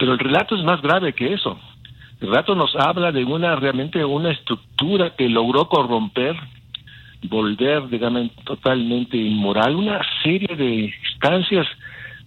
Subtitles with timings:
[0.00, 1.60] Pero el relato es más grave que eso.
[2.22, 6.36] El relato nos habla de una realmente una estructura que logró corromper,
[7.24, 11.66] volver, digamos, totalmente inmoral, una serie de instancias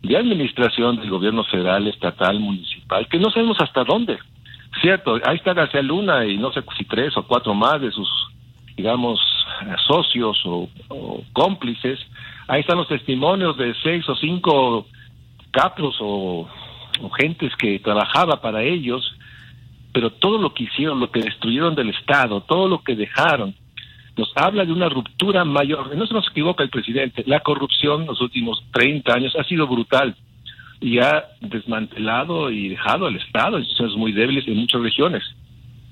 [0.03, 4.19] de administración del gobierno federal, estatal, municipal, que no sabemos hasta dónde.
[4.79, 8.07] Cierto, ahí está García Luna y no sé si tres o cuatro más de sus,
[8.77, 9.19] digamos,
[9.87, 10.69] socios o,
[11.33, 11.99] cómplices.
[12.47, 14.85] Ahí están los testimonios de seis o cinco
[15.51, 16.47] capos o,
[17.01, 19.15] o gentes que trabajaba para ellos,
[19.93, 23.55] pero todo lo que hicieron, lo que destruyeron del Estado, todo lo que dejaron,
[24.17, 25.95] nos habla de una ruptura mayor.
[25.95, 29.67] No se nos equivoca el presidente, la corrupción en los últimos 30 años ha sido
[29.67, 30.15] brutal
[30.81, 35.23] y ha desmantelado y dejado al Estado en situaciones muy débiles en muchas regiones.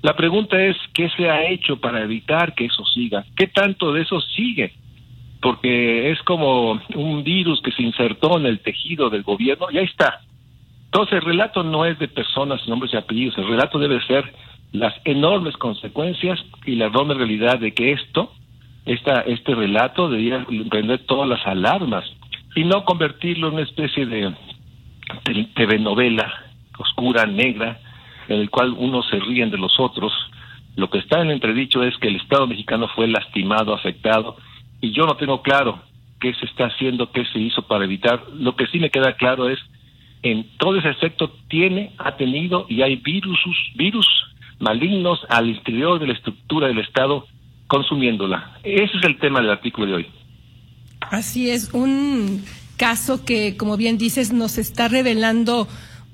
[0.02, 3.24] La pregunta es, ¿qué se ha hecho para evitar que eso siga?
[3.36, 4.74] ¿Qué tanto de eso sigue?
[5.40, 9.84] Porque es como un virus que se insertó en el tejido del gobierno y ahí
[9.84, 10.20] está.
[10.92, 14.30] Entonces el relato no es de personas, nombres y apellidos, el relato debe ser
[14.72, 18.30] las enormes consecuencias y la enorme realidad de que esto,
[18.84, 22.04] esta, este relato debería prender todas las alarmas
[22.54, 24.34] y no convertirlo en una especie de
[25.54, 26.30] TV novela
[26.76, 27.80] oscura, negra,
[28.28, 30.12] en el cual unos se ríen de los otros.
[30.76, 34.36] Lo que está en entredicho es que el Estado mexicano fue lastimado, afectado,
[34.82, 35.80] y yo no tengo claro
[36.20, 38.24] qué se está haciendo, qué se hizo para evitar.
[38.34, 39.58] Lo que sí me queda claro es
[40.22, 43.38] en todo ese efecto tiene, ha tenido y hay virus,
[43.76, 44.06] virus
[44.58, 47.26] malignos al interior de la estructura del Estado
[47.66, 48.58] consumiéndola.
[48.62, 50.06] Ese es el tema del artículo de hoy.
[51.00, 52.44] Así es, un
[52.76, 55.66] caso que, como bien dices, nos está revelando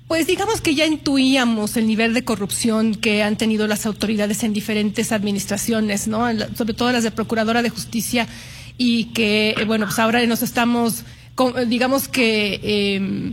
[0.08, 4.54] pues digamos que ya intuíamos el nivel de corrupción que han tenido las autoridades en
[4.54, 6.26] diferentes administraciones, ¿no?
[6.56, 8.26] Sobre todo las de Procuradora de Justicia
[8.78, 11.04] y que, bueno, pues ahora nos estamos,
[11.66, 13.32] digamos que, eh,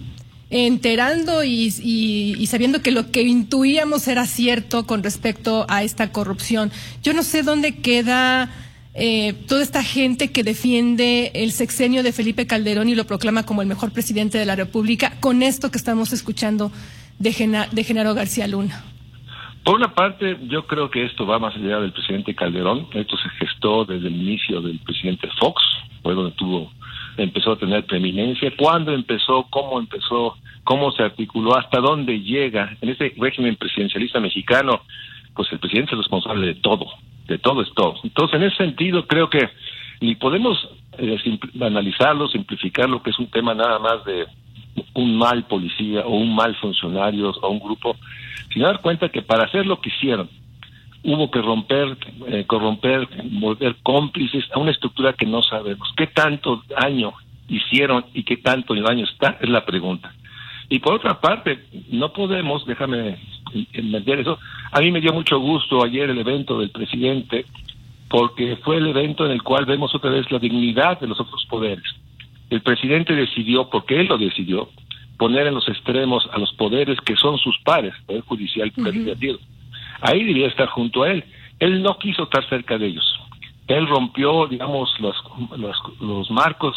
[0.50, 6.72] enterando y, sabiendo que lo que intuíamos era cierto con respecto a esta corrupción.
[7.04, 8.50] Yo no sé dónde queda
[8.94, 13.62] eh, toda esta gente que defiende el sexenio de Felipe Calderón y lo proclama como
[13.62, 16.72] el mejor presidente de la República con esto que estamos escuchando
[17.20, 18.84] de, de Genaro García Luna.
[19.64, 22.88] Por una parte, yo creo que esto va más allá del presidente Calderón.
[22.94, 25.60] Esto se gestó desde el inicio del presidente Fox,
[26.04, 26.72] fue donde tuvo
[27.18, 32.76] empezó a tener preeminencia, cuándo empezó, cómo empezó, cómo se articuló, hasta dónde llega.
[32.82, 34.82] En ese régimen presidencialista mexicano,
[35.36, 36.86] pues el presidente es responsable de todo,
[37.28, 37.96] de todo es todo.
[38.04, 39.50] Entonces, en ese sentido, creo que
[40.02, 40.58] ni podemos
[40.98, 41.18] eh,
[41.62, 44.26] analizarlo, simplificarlo, que es un tema nada más de
[44.94, 47.96] un mal policía o un mal funcionario o un grupo,
[48.54, 50.30] sino dar cuenta que para hacer lo que hicieron,
[51.06, 53.08] hubo que romper, eh, corromper,
[53.40, 55.88] volver cómplices a una estructura que no sabemos.
[55.96, 57.14] ¿Qué tanto daño
[57.48, 59.38] hicieron y qué tanto daño está?
[59.40, 60.14] Es la pregunta.
[60.68, 61.60] Y por otra parte,
[61.92, 63.18] no podemos, déjame
[63.72, 64.40] entender eso,
[64.72, 67.46] a mí me dio mucho gusto ayer el evento del presidente,
[68.10, 71.46] porque fue el evento en el cual vemos otra vez la dignidad de los otros
[71.48, 71.86] poderes.
[72.50, 74.70] El presidente decidió, porque él lo decidió,
[75.18, 78.94] poner en los extremos a los poderes que son sus pares, Poder Judicial y Poder
[78.96, 79.40] Legislativo
[80.02, 81.24] ahí debía estar junto a él.
[81.60, 83.20] Él no quiso estar cerca de ellos.
[83.68, 85.16] Él rompió, digamos, los,
[86.00, 86.76] los, marcos,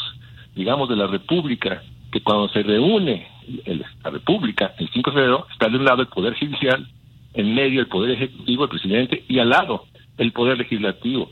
[0.54, 3.26] digamos, de la República, que cuando se reúne
[4.02, 6.86] la República, el 5 de febrero, está de un lado el Poder Judicial,
[7.34, 9.84] en medio el Poder Ejecutivo, el presidente, y al lado
[10.16, 11.30] el Poder Legislativo.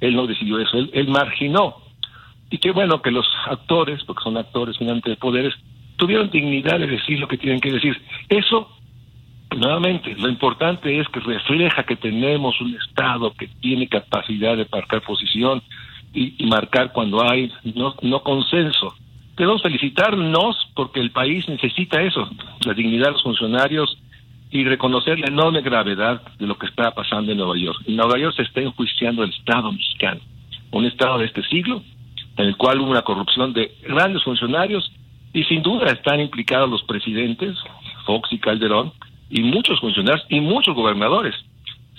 [0.00, 1.76] Él no decidió eso, él, él marginó.
[2.50, 5.54] Y qué bueno que los actores, porque son actores finalmente de poderes,
[5.96, 8.00] tuvieron dignidad de decir lo que tienen que decir.
[8.28, 8.70] Eso
[9.56, 15.02] Nuevamente, lo importante es que refleja que tenemos un Estado que tiene capacidad de marcar
[15.02, 15.62] posición
[16.12, 18.94] y, marcar cuando hay no, consenso.
[19.36, 22.28] Debemos felicitarnos porque el país necesita eso,
[22.64, 23.98] la dignidad de los funcionarios
[24.50, 27.82] y reconocer la enorme gravedad de lo que está pasando en Nueva York.
[27.86, 30.20] En Nueva York se está enjuiciando el Estado mexicano,
[30.72, 31.82] un Estado de este siglo
[32.38, 34.90] en el cual hubo una corrupción de grandes funcionarios
[35.32, 37.56] y sin duda están implicados los presidentes,
[38.06, 38.92] Fox y Calderón,
[39.30, 41.34] y muchos funcionarios y muchos gobernadores.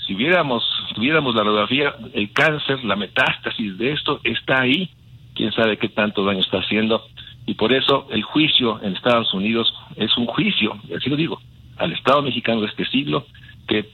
[0.05, 0.63] Si viéramos,
[0.95, 4.89] tuviéramos la radiografía, el cáncer, la metástasis de esto está ahí,
[5.35, 7.05] quién sabe qué tanto daño está haciendo,
[7.45, 11.39] y por eso el juicio en Estados Unidos es un juicio, así lo digo,
[11.77, 13.25] al Estado mexicano de este siglo,
[13.67, 13.85] que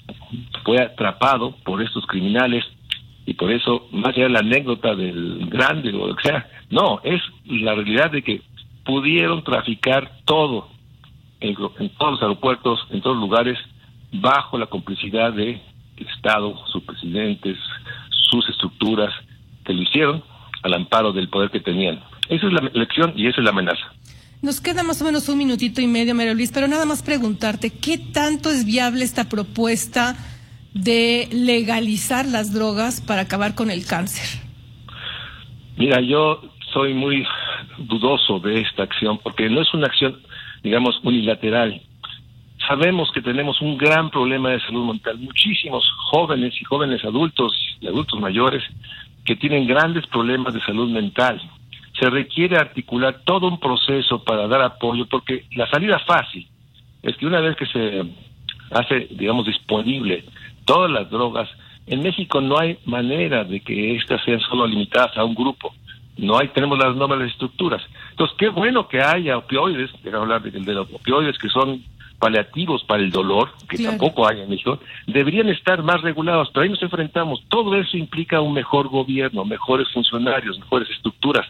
[0.64, 2.64] fue atrapado por estos criminales,
[3.26, 7.02] y por eso, más allá de la anécdota del grande o lo que sea, no,
[7.04, 8.42] es la realidad de que
[8.86, 10.70] pudieron traficar todo
[11.40, 13.58] en, todos los aeropuertos, en todos los lugares,
[14.14, 15.62] bajo la complicidad del
[15.98, 17.58] Estado, sus presidentes,
[18.30, 19.14] sus estructuras,
[19.66, 20.24] que lo hicieron
[20.64, 22.04] al amparo del poder que tenían.
[22.30, 23.86] Esa es la lección y esa es la amenaza.
[24.42, 27.72] Nos queda más o menos un minutito y medio, María Luis, pero nada más preguntarte,
[27.72, 30.16] ¿qué tanto es viable esta propuesta
[30.74, 34.42] de legalizar las drogas para acabar con el cáncer?
[35.78, 36.42] Mira, yo
[36.74, 37.26] soy muy
[37.78, 40.18] dudoso de esta acción porque no es una acción,
[40.66, 41.80] digamos, unilateral.
[42.68, 45.20] Sabemos que tenemos un gran problema de salud mental.
[45.20, 48.64] Muchísimos jóvenes y jóvenes adultos y adultos mayores
[49.24, 51.40] que tienen grandes problemas de salud mental.
[52.00, 56.48] Se requiere articular todo un proceso para dar apoyo porque la salida fácil
[57.04, 58.04] es que una vez que se
[58.72, 60.26] hace, digamos, disponible
[60.66, 61.48] todas las drogas,
[61.86, 65.76] en México no hay manera de que éstas sean solo limitadas a un grupo.
[66.18, 67.84] No hay, tenemos las normas estructuras.
[68.16, 71.84] Entonces, qué bueno que haya opioides, quiero hablar de, de los opioides que son
[72.18, 76.70] paliativos para el dolor, que tampoco hay en México, deberían estar más regulados, pero ahí
[76.70, 77.44] nos enfrentamos.
[77.50, 81.46] Todo eso implica un mejor gobierno, mejores funcionarios, mejores estructuras.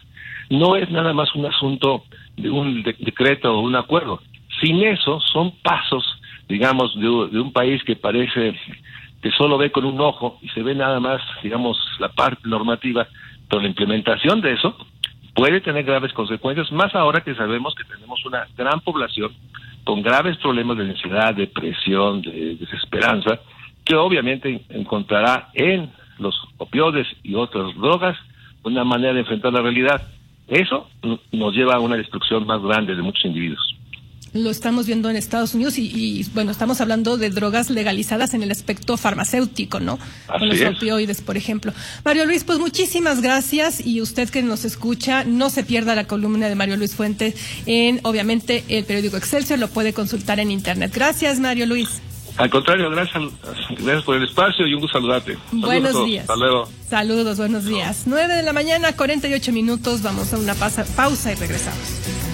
[0.50, 2.02] No es nada más un asunto
[2.36, 4.20] de un decreto o un acuerdo.
[4.60, 6.04] Sin eso, son pasos,
[6.48, 8.58] digamos, de un país que parece
[9.22, 13.06] que solo ve con un ojo y se ve nada más, digamos, la parte normativa,
[13.48, 14.76] pero la implementación de eso
[15.36, 19.32] puede tener graves consecuencias, más ahora que sabemos que tenemos una gran población
[19.84, 23.38] con graves problemas de ansiedad, depresión, de desesperanza,
[23.84, 28.16] que obviamente encontrará en los opioides y otras drogas
[28.64, 30.02] una manera de enfrentar la realidad.
[30.48, 30.88] Eso
[31.30, 33.76] nos lleva a una destrucción más grande de muchos individuos
[34.36, 38.50] lo estamos viendo en Estados Unidos y, bueno, estamos hablando de drogas legalizadas en el
[38.50, 39.98] aspecto farmacéutico, ¿no?
[40.26, 41.72] Con los opioides, por ejemplo.
[42.04, 46.48] Mario Luis, pues muchísimas gracias y usted que nos escucha, no se pierda la columna
[46.48, 47.34] de Mario Luis Fuentes
[47.66, 50.92] en, obviamente, el periódico Excelsior, lo puede consultar en internet.
[50.94, 52.00] Gracias, Mario Luis.
[52.36, 53.22] Al contrario, gracias,
[53.78, 55.38] gracias por el espacio y un gusto saludarte.
[55.52, 56.22] buenos días.
[56.22, 56.68] Hasta luego.
[56.88, 58.02] Saludos, buenos días.
[58.06, 60.02] 9 de la mañana, 48 minutos.
[60.02, 62.25] Vamos a una pausa y regresamos.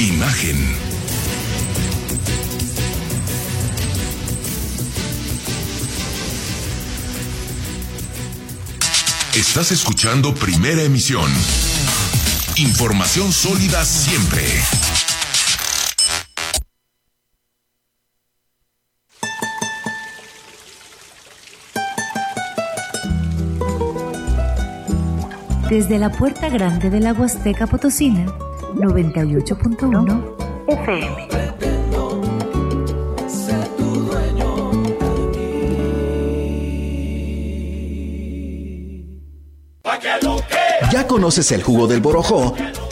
[0.00, 0.56] Imagen.
[9.34, 11.30] Estás escuchando Primera Emisión.
[12.56, 14.42] Información sólida siempre.
[25.68, 28.24] Desde la puerta grande de la Huasteca Potosina,
[28.80, 30.36] 98.1
[30.66, 31.28] FM.
[40.92, 42.54] ¿Ya conoces el jugo del borojó?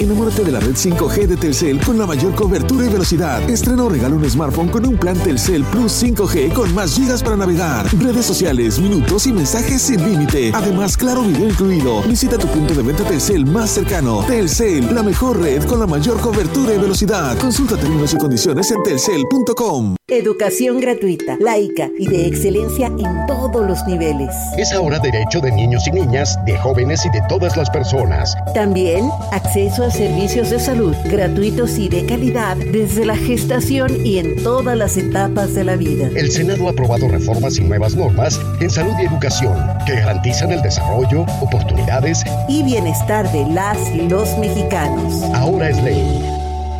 [0.00, 3.48] Enamórate de la red 5G de Telcel con la mayor cobertura y velocidad.
[3.50, 7.36] Estrena o regala un smartphone con un plan Telcel Plus 5G con más gigas para
[7.36, 10.52] navegar, redes sociales, minutos y mensajes sin límite.
[10.54, 12.00] Además, claro video incluido.
[12.04, 14.24] Visita tu punto de venta Telcel más cercano.
[14.26, 17.36] Telcel, la mejor red con la mayor cobertura y velocidad.
[17.36, 19.96] Consulta términos y condiciones en telcel.com.
[20.08, 24.34] Educación gratuita, laica y de excelencia en todos los niveles.
[24.56, 28.34] Es ahora derecho de niños y niñas, de jóvenes y de todas las personas.
[28.54, 34.42] También acceso a servicios de salud gratuitos y de calidad desde la gestación y en
[34.42, 36.10] todas las etapas de la vida.
[36.14, 39.56] El Senado ha aprobado reformas y nuevas normas en salud y educación
[39.86, 45.22] que garantizan el desarrollo, oportunidades y bienestar de las y los mexicanos.
[45.34, 46.04] Ahora es ley.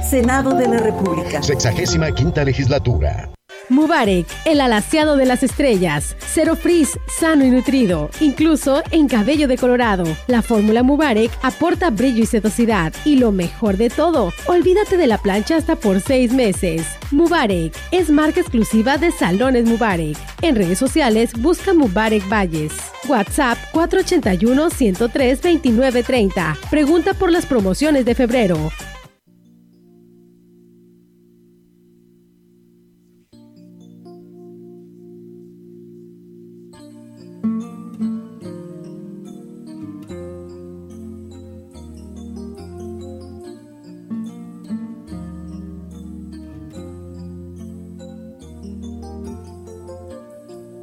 [0.08, 1.42] Senado de la República.
[1.42, 3.30] Sexagésima quinta legislatura.
[3.70, 6.16] Mubarek, el alaciado de las estrellas.
[6.18, 10.04] Cero frizz, sano y nutrido, incluso en cabello decolorado.
[10.26, 12.92] La fórmula Mubarek aporta brillo y sedosidad.
[13.04, 16.84] Y lo mejor de todo, olvídate de la plancha hasta por seis meses.
[17.12, 20.18] Mubarek es marca exclusiva de Salones Mubarek.
[20.42, 22.72] En redes sociales busca Mubarek Valles.
[23.08, 26.56] WhatsApp 481 103 2930.
[26.70, 28.70] Pregunta por las promociones de febrero.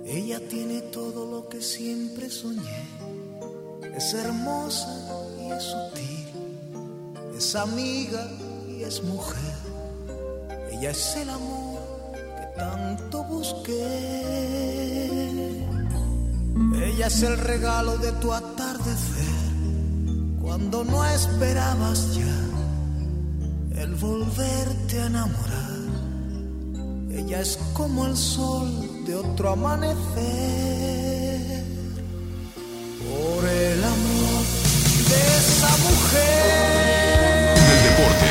[0.10, 2.88] Ella tiene todo lo que siempre soñé
[3.94, 4.88] Es hermosa
[5.38, 6.28] y es sutil,
[7.38, 8.26] es amiga
[8.70, 9.58] y es mujer.
[10.72, 11.82] Ella es el amor
[12.38, 13.84] que tanto busqué.
[16.86, 19.26] Ella es el regalo de tu atardecer,
[20.42, 25.78] cuando no esperabas ya el volverte a enamorar.
[27.12, 30.04] Ella es como el sol de otro amanecer.
[33.00, 34.44] Por el amor
[35.08, 37.58] de esa mujer.
[37.58, 38.30] El deporte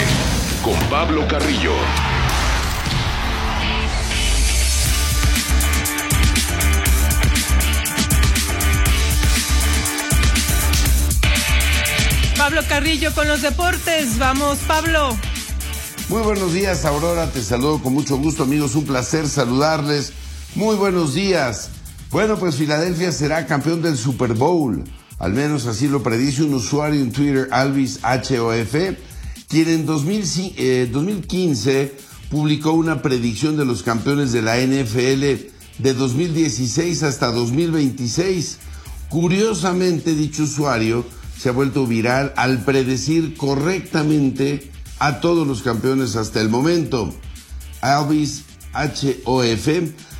[0.62, 1.73] con Pablo Carrillo.
[12.37, 14.18] Pablo Carrillo con los deportes.
[14.18, 15.16] Vamos, Pablo.
[16.11, 17.30] Muy buenos días, Aurora.
[17.30, 18.75] Te saludo con mucho gusto, amigos.
[18.75, 20.12] Un placer saludarles.
[20.56, 21.68] Muy buenos días.
[22.10, 24.84] Bueno, pues Filadelfia será campeón del Super Bowl.
[25.18, 28.75] Al menos así lo predice un usuario en Twitter, Alvis HOF,
[29.48, 31.98] quien en 2015 eh,
[32.30, 38.56] publicó una predicción de los campeones de la NFL de 2016 hasta 2026.
[39.10, 41.04] Curiosamente, dicho usuario
[41.38, 47.12] se ha vuelto viral al predecir correctamente a todos los campeones hasta el momento.
[47.82, 49.68] Alvis HOF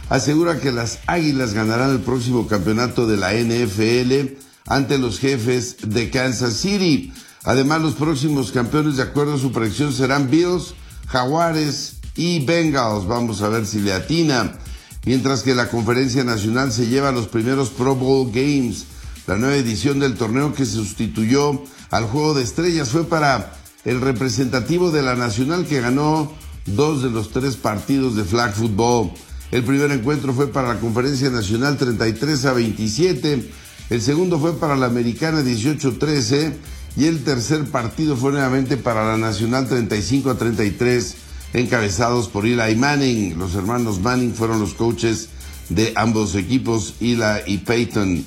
[0.09, 4.37] asegura que las Águilas ganarán el próximo campeonato de la NFL
[4.67, 7.13] ante los jefes de Kansas City.
[7.45, 10.75] Además, los próximos campeones, de acuerdo a su predicción, serán Bills,
[11.09, 13.07] Jaguares y Bengals.
[13.07, 14.59] Vamos a ver si le atina.
[15.05, 18.87] Mientras que la conferencia nacional se lleva los primeros Pro Bowl Games
[19.27, 21.61] la nueva edición del torneo que sustituyó
[21.91, 26.33] al Juego de Estrellas fue para el representativo de la Nacional que ganó
[26.67, 29.11] dos de los tres partidos de flag football.
[29.53, 33.50] El primer encuentro fue para la Conferencia Nacional 33 a 27,
[33.91, 36.53] el segundo fue para la Americana 18-13
[36.97, 41.15] y el tercer partido fue nuevamente para la Nacional 35 a 33,
[41.53, 43.38] encabezados por Eli Manning.
[43.38, 45.29] Los hermanos Manning fueron los coaches
[45.69, 48.25] de ambos equipos, Eli y Peyton.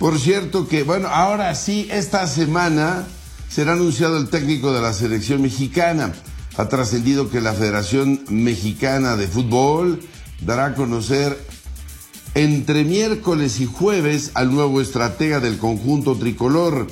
[0.00, 3.06] Por cierto que, bueno, ahora sí, esta semana
[3.48, 6.12] será anunciado el técnico de la selección mexicana.
[6.56, 10.00] Ha trascendido que la Federación Mexicana de Fútbol
[10.40, 11.38] dará a conocer
[12.34, 16.86] entre miércoles y jueves al nuevo estratega del conjunto tricolor.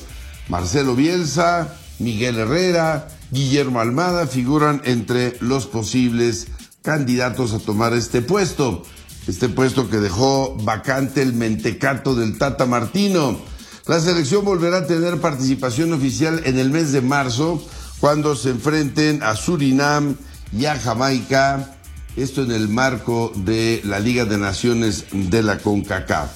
[0.48, 6.48] Marcelo Bielsa, Miguel Herrera, Guillermo Almada figuran entre los posibles
[6.82, 8.84] candidatos a tomar este puesto
[9.26, 13.38] este puesto que dejó vacante el mentecato del Tata Martino.
[13.86, 17.62] La selección volverá a tener participación oficial en el mes de marzo
[18.00, 20.16] cuando se enfrenten a Surinam
[20.56, 21.75] y a Jamaica,
[22.16, 26.30] esto en el marco de la Liga de Naciones de la CONCACAF.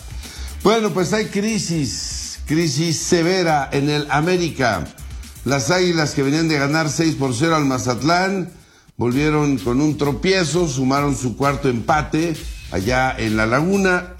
[0.63, 4.87] Bueno, pues hay crisis, crisis severa en el América.
[5.45, 8.51] Las Águilas que venían de ganar 6 por 0 al Mazatlán
[8.99, 12.37] volvieron con un tropiezo, sumaron su cuarto empate
[12.71, 14.15] allá en La Laguna.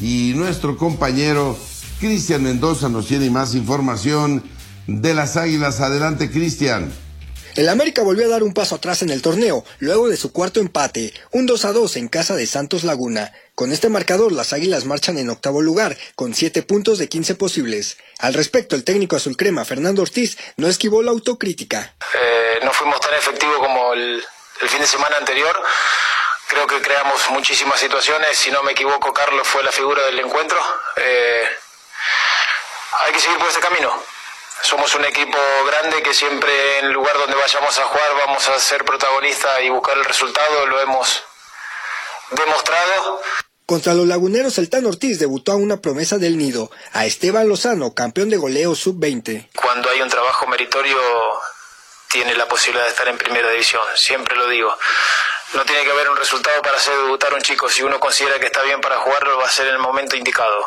[0.00, 1.58] Y nuestro compañero
[2.00, 4.42] Cristian Mendoza nos tiene más información
[4.86, 5.80] de las Águilas.
[5.80, 6.90] Adelante, Cristian.
[7.54, 10.60] El América volvió a dar un paso atrás en el torneo, luego de su cuarto
[10.60, 13.32] empate, un 2 a 2 en casa de Santos Laguna.
[13.54, 17.98] Con este marcador, las Águilas marchan en octavo lugar, con 7 puntos de 15 posibles.
[18.18, 21.94] Al respecto, el técnico azul crema, Fernando Ortiz, no esquivó la autocrítica.
[22.14, 24.22] Eh, no fuimos tan efectivos como el
[24.68, 25.54] fin de semana anterior.
[26.48, 28.36] Creo que creamos muchísimas situaciones.
[28.36, 30.58] Si no me equivoco, Carlos fue la figura del encuentro.
[30.96, 31.42] Eh,
[33.04, 33.90] hay que seguir por este camino.
[34.62, 38.58] Somos un equipo grande que siempre en el lugar donde vayamos a jugar vamos a
[38.58, 40.66] ser protagonistas y buscar el resultado.
[40.66, 41.22] Lo hemos
[42.30, 43.20] demostrado.
[43.66, 47.94] Contra los laguneros, el Tan Ortiz debutó a una promesa del nido, a Esteban Lozano,
[47.94, 49.48] campeón de goleo sub-20.
[49.54, 50.98] Cuando hay un trabajo meritorio,
[52.08, 54.76] tiene la posibilidad de estar en primera división, siempre lo digo
[55.54, 57.68] no tiene que haber un resultado para hacer debutar a un chico.
[57.68, 60.66] Si uno considera que está bien para jugarlo, va a ser en el momento indicado.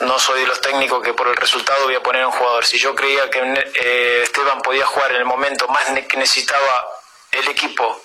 [0.00, 2.64] No soy de los técnicos que por el resultado voy a poner un jugador.
[2.64, 6.88] Si yo creía que eh, Esteban podía jugar en el momento más que necesitaba
[7.32, 8.00] el equipo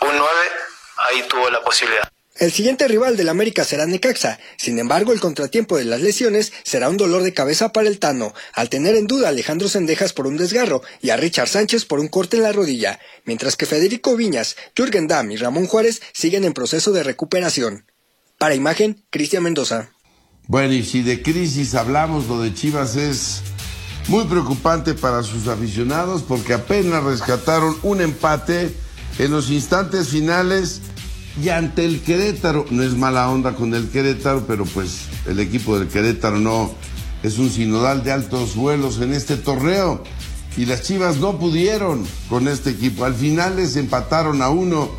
[0.00, 0.30] un 9,
[0.96, 2.08] ahí tuvo la posibilidad.
[2.36, 4.40] El siguiente rival del América será Necaxa.
[4.56, 8.34] Sin embargo, el contratiempo de las lesiones será un dolor de cabeza para el Tano,
[8.54, 12.00] al tener en duda a Alejandro Sendejas por un desgarro y a Richard Sánchez por
[12.00, 16.44] un corte en la rodilla, mientras que Federico Viñas, Jürgen Damm y Ramón Juárez siguen
[16.44, 17.86] en proceso de recuperación.
[18.36, 19.93] Para imagen, Cristian Mendoza.
[20.46, 23.42] Bueno, y si de crisis hablamos, lo de Chivas es
[24.08, 28.74] muy preocupante para sus aficionados porque apenas rescataron un empate
[29.18, 30.82] en los instantes finales
[31.42, 35.78] y ante el Querétaro, no es mala onda con el Querétaro, pero pues el equipo
[35.78, 36.72] del Querétaro no
[37.22, 40.04] es un sinodal de altos vuelos en este torneo.
[40.58, 43.04] Y las Chivas no pudieron con este equipo.
[43.04, 44.90] Al final les empataron a uno.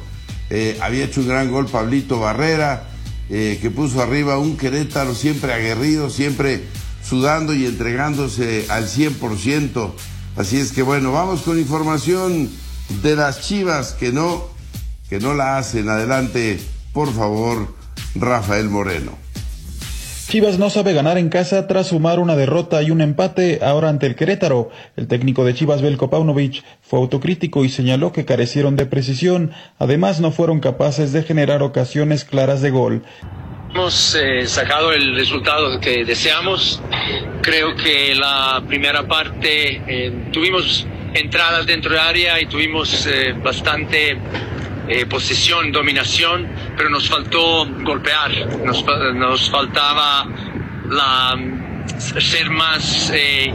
[0.49, 2.94] Eh, había hecho un gran gol Pablito Barrera,
[3.29, 6.63] eh, que puso arriba un Querétaro siempre aguerrido, siempre
[7.03, 9.91] sudando y entregándose al 100%.
[10.35, 12.49] Así es que bueno, vamos con información
[13.01, 14.45] de las Chivas que no,
[15.09, 15.89] que no la hacen.
[15.89, 16.59] Adelante,
[16.93, 17.73] por favor,
[18.15, 19.24] Rafael Moreno.
[20.27, 24.07] Chivas no sabe ganar en casa tras sumar una derrota y un empate ahora ante
[24.07, 24.71] el Querétaro.
[24.97, 29.51] El técnico de Chivas, Belko Paunovic, fue autocrítico y señaló que carecieron de precisión.
[29.77, 33.03] Además, no fueron capaces de generar ocasiones claras de gol.
[33.71, 36.81] Hemos eh, sacado el resultado que deseamos.
[37.41, 44.17] Creo que la primera parte eh, tuvimos entradas dentro del área y tuvimos eh, bastante
[45.09, 48.31] posesión, dominación, pero nos faltó golpear,
[48.63, 50.27] nos, nos faltaba
[51.97, 53.51] ser más eh,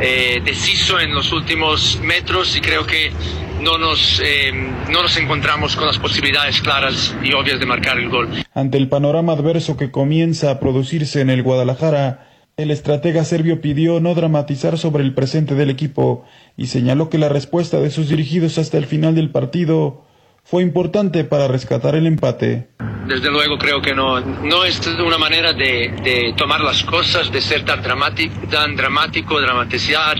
[0.00, 3.12] eh, deciso en los últimos metros y creo que
[3.60, 4.52] no nos, eh,
[4.90, 8.28] no nos encontramos con las posibilidades claras y obvias de marcar el gol.
[8.52, 14.00] Ante el panorama adverso que comienza a producirse en el Guadalajara, el estratega serbio pidió
[14.00, 16.24] no dramatizar sobre el presente del equipo
[16.56, 20.04] y señaló que la respuesta de sus dirigidos hasta el final del partido
[20.44, 22.68] fue importante para rescatar el empate.
[23.06, 27.40] Desde luego creo que no, no es una manera de, de tomar las cosas, de
[27.42, 30.16] ser tan dramático, tan dramático, dramatizar.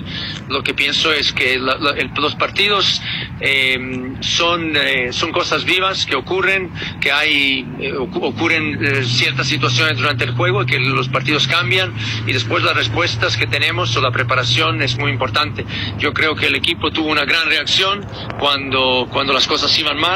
[0.49, 3.01] Lo que pienso es que la, la, el, los partidos
[3.41, 3.79] eh,
[4.21, 10.25] son, eh, son cosas vivas que ocurren, que hay, eh, ocurren eh, ciertas situaciones durante
[10.25, 11.95] el juego y que los partidos cambian
[12.27, 15.65] y después las respuestas que tenemos o la preparación es muy importante.
[15.99, 18.07] Yo creo que el equipo tuvo una gran reacción
[18.39, 20.14] cuando, cuando las cosas iban mal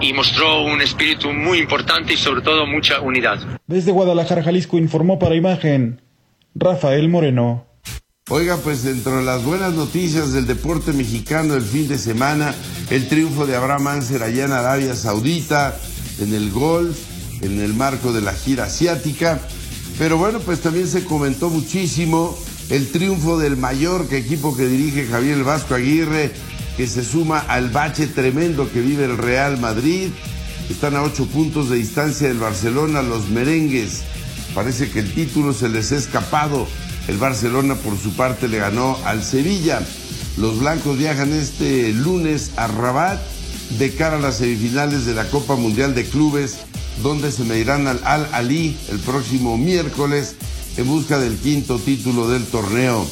[0.00, 3.38] y mostró un espíritu muy importante y sobre todo mucha unidad.
[3.66, 6.00] Desde Guadalajara, Jalisco, informó para Imagen
[6.54, 7.66] Rafael Moreno.
[8.28, 12.54] Oiga, pues dentro de las buenas noticias del deporte mexicano del fin de semana,
[12.90, 15.76] el triunfo de Abraham Anser allá en Arabia Saudita,
[16.20, 16.98] en el golf,
[17.42, 19.38] en el marco de la gira asiática.
[19.98, 22.36] Pero bueno, pues también se comentó muchísimo
[22.68, 26.32] el triunfo del Mallorca, equipo que dirige Javier Vasco Aguirre,
[26.76, 30.08] que se suma al bache tremendo que vive el Real Madrid.
[30.68, 34.02] Están a ocho puntos de distancia del Barcelona, los merengues.
[34.54, 36.66] Parece que el título se les ha escapado.
[37.08, 39.80] El Barcelona por su parte le ganó al Sevilla.
[40.36, 43.20] Los blancos viajan este lunes a Rabat
[43.78, 46.58] de cara a las semifinales de la Copa Mundial de Clubes,
[47.02, 50.34] donde se medirán al Al Ali el próximo miércoles
[50.76, 53.06] en busca del quinto título del torneo.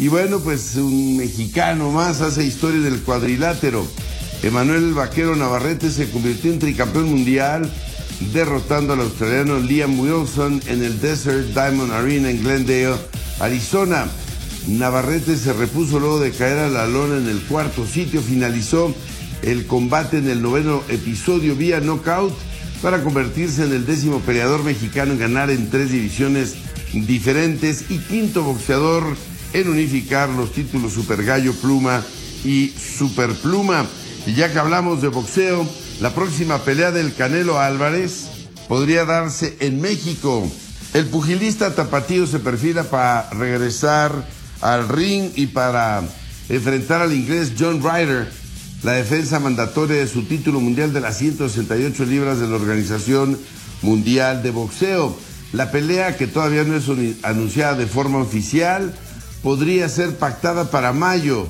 [0.00, 3.86] Y bueno, pues un mexicano más hace historia del cuadrilátero.
[4.42, 7.70] Emanuel Vaquero Navarrete se convirtió en tricampeón mundial
[8.32, 12.96] derrotando al australiano Liam Wilson en el Desert Diamond Arena en Glendale,
[13.40, 14.06] Arizona.
[14.68, 18.94] Navarrete se repuso luego de caer a la lona en el cuarto sitio, finalizó
[19.42, 22.32] el combate en el noveno episodio vía knockout
[22.80, 26.54] para convertirse en el décimo peleador mexicano en ganar en tres divisiones
[26.94, 29.04] diferentes y quinto boxeador
[29.52, 32.02] en unificar los títulos Super Gallo Pluma
[32.44, 33.86] y Super Pluma.
[34.26, 35.66] Y ya que hablamos de boxeo,
[36.00, 38.28] la próxima pelea del Canelo Álvarez
[38.68, 40.50] podría darse en México.
[40.94, 44.26] El pugilista tapatío se perfila para regresar
[44.60, 46.02] al ring y para
[46.48, 48.30] enfrentar al inglés John Ryder,
[48.82, 53.38] la defensa mandatoria de su título mundial de las 168 libras de la Organización
[53.82, 55.16] Mundial de Boxeo.
[55.52, 56.84] La pelea, que todavía no es
[57.22, 58.94] anunciada de forma oficial,
[59.42, 61.46] podría ser pactada para mayo.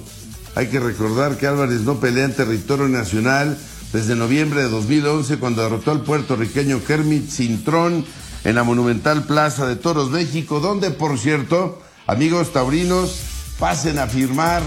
[0.54, 3.56] Hay que recordar que Álvarez no pelea en territorio nacional
[3.92, 8.04] desde noviembre de 2011 cuando derrotó al puertorriqueño Kermit Cintrón
[8.44, 13.20] en la monumental Plaza de Toros México, donde por cierto, amigos taurinos,
[13.58, 14.62] pasen a firmar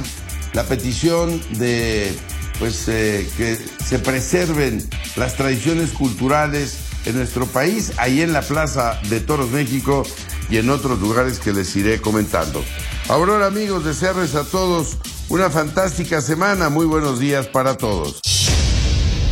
[0.54, 2.14] la petición de
[2.60, 9.00] pues eh, que se preserven las tradiciones culturales en nuestro país, ahí en la Plaza
[9.10, 10.04] de Toros México
[10.50, 12.64] y en otros lugares que les iré comentando.
[13.10, 16.70] Ahora amigos, desearles a todos una fantástica semana.
[16.70, 18.22] Muy buenos días para todos.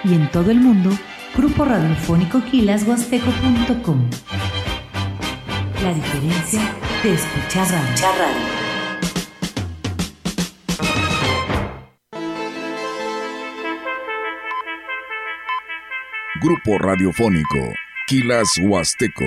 [0.04, 0.88] y en todo el mundo
[1.36, 4.08] Grupo Radiofónico Quilashuasteco.com.
[5.82, 6.62] La diferencia
[7.02, 8.06] de escuchar radio.
[16.40, 17.74] Grupo Radiofónico,
[18.06, 19.26] Quilas Huasteco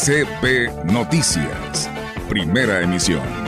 [0.00, 1.90] CP Noticias,
[2.28, 3.47] primera emisión.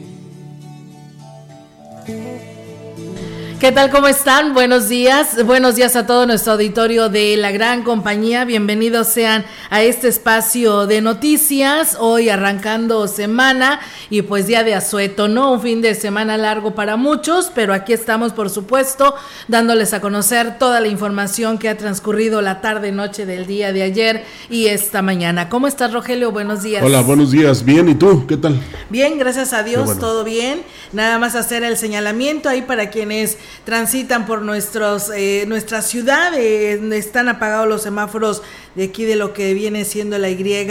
[2.03, 2.60] Thank you.
[3.61, 3.91] ¿Qué tal?
[3.91, 4.55] ¿Cómo están?
[4.55, 5.45] Buenos días.
[5.45, 8.43] Buenos días a todo nuestro auditorio de la gran compañía.
[8.43, 11.95] Bienvenidos sean a este espacio de noticias.
[11.99, 15.51] Hoy arrancando semana y pues día de asueto, ¿no?
[15.51, 19.13] Un fin de semana largo para muchos, pero aquí estamos, por supuesto,
[19.47, 23.83] dándoles a conocer toda la información que ha transcurrido la tarde, noche del día de
[23.83, 25.49] ayer y esta mañana.
[25.49, 26.31] ¿Cómo estás, Rogelio?
[26.31, 26.83] Buenos días.
[26.83, 27.63] Hola, buenos días.
[27.63, 28.25] Bien, ¿y tú?
[28.25, 28.59] ¿Qué tal?
[28.89, 30.63] Bien, gracias a Dios, todo bien.
[30.93, 37.29] Nada más hacer el señalamiento ahí para quienes transitan por nuestros, eh, nuestra ciudad, están
[37.29, 38.43] apagados los semáforos
[38.75, 40.67] de aquí de lo que viene siendo la Y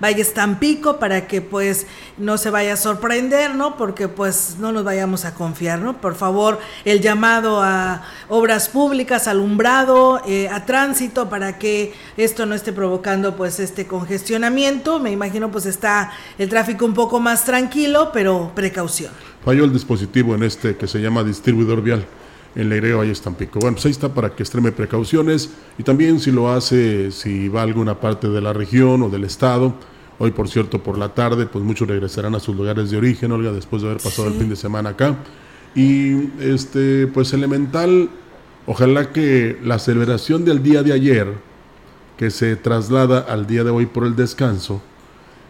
[0.00, 3.76] Valles Tampico para que pues no se vaya a sorprender, ¿no?
[3.76, 6.00] Porque pues no nos vayamos a confiar, ¿no?
[6.00, 12.54] Por favor, el llamado a obras públicas, alumbrado, eh, a tránsito para que esto no
[12.54, 14.98] esté provocando pues este congestionamiento.
[14.98, 19.12] Me imagino pues está el tráfico un poco más tranquilo, pero precaución.
[19.44, 22.04] Falló el dispositivo en este que se llama distribuidor vial
[22.54, 23.58] en la Valle Estampico.
[23.58, 27.60] Bueno, pues ahí está para que extreme precauciones y también si lo hace, si va
[27.60, 29.74] a alguna parte de la región o del estado.
[30.18, 33.50] Hoy, por cierto, por la tarde, pues muchos regresarán a sus lugares de origen, Olga,
[33.50, 35.16] después de haber pasado el fin de semana acá.
[35.74, 38.10] Y este, pues elemental,
[38.66, 41.34] ojalá que la celebración del día de ayer,
[42.16, 44.80] que se traslada al día de hoy por el descanso,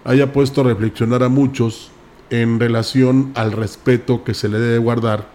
[0.05, 1.92] haya puesto a reflexionar a muchos
[2.33, 5.29] en relación al respeto que se le debe guardar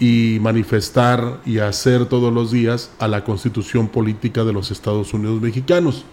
[0.00, 5.42] y manifestar y hacer todos los días a la constitución política de los Estados Unidos
[5.42, 6.06] mexicanos.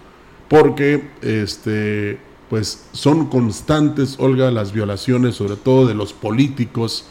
[0.50, 2.19] Porque este,
[2.50, 7.06] pues son constantes, Olga, las violaciones, sobre todo de los políticos,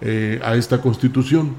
[0.00, 1.54] eh, a esta constitución.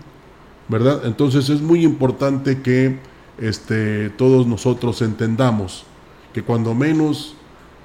[0.70, 1.02] ¿Verdad?
[1.06, 2.98] Entonces es muy importante que
[3.38, 5.84] este, todos nosotros entendamos
[6.34, 7.36] que cuando menos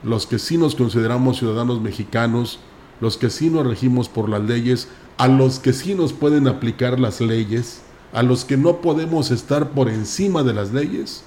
[0.02, 2.60] los que sí nos consideramos ciudadanos mexicanos,
[3.04, 4.88] los que sí nos regimos por las leyes,
[5.18, 7.82] a los que sí nos pueden aplicar las leyes,
[8.14, 11.22] a los que no podemos estar por encima de las leyes,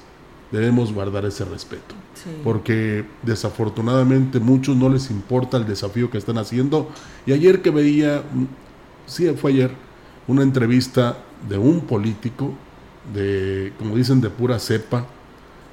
[0.51, 1.93] debemos guardar ese respeto.
[2.43, 6.89] Porque desafortunadamente muchos no les importa el desafío que están haciendo.
[7.27, 8.45] Y ayer que veía, mm,
[9.05, 9.69] sí fue ayer,
[10.27, 11.15] una entrevista
[11.47, 12.55] de un político,
[13.13, 15.05] de, como dicen, de pura cepa,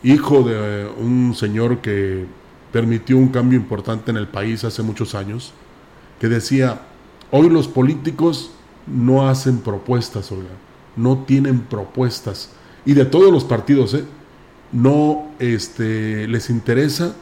[0.02, 2.26] hijo de un señor que
[2.72, 5.54] permitió un cambio importante en el país hace muchos años,
[6.24, 6.80] que decía,
[7.36, 8.52] Hoy los políticos
[8.86, 10.54] no hacen propuestas, Olga,
[10.94, 12.50] no tienen propuestas.
[12.86, 14.04] Y de todos los partidos, ¿eh?
[14.72, 17.14] no este, les interesa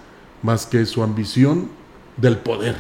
[0.43, 1.69] más que su ambición
[2.17, 2.77] del poder,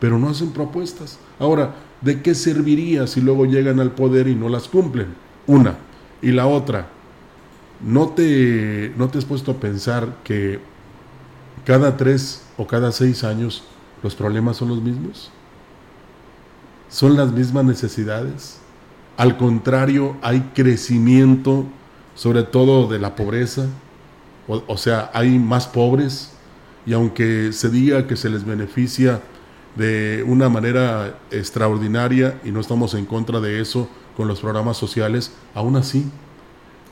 [0.00, 1.18] pero no hacen propuestas.
[1.38, 5.14] Ahora, ¿de qué serviría si luego llegan al poder y no las cumplen?
[5.46, 5.78] Una.
[6.20, 6.88] Y la otra,
[7.82, 10.60] ¿no te, no te has puesto a pensar que
[11.64, 13.64] cada tres o cada seis años
[14.04, 15.30] los problemas son los mismos?
[16.90, 18.58] ¿Son las mismas necesidades?
[19.16, 21.64] Al contrario, hay crecimiento,
[22.14, 23.66] sobre todo de la pobreza,
[24.46, 26.32] o, sea, hay más pobres,
[26.84, 29.22] y aunque se diga que se les beneficia
[29.74, 33.88] de una manera extraordinaria, y no estamos en contra de eso
[34.18, 36.04] con los programas sociales, aún así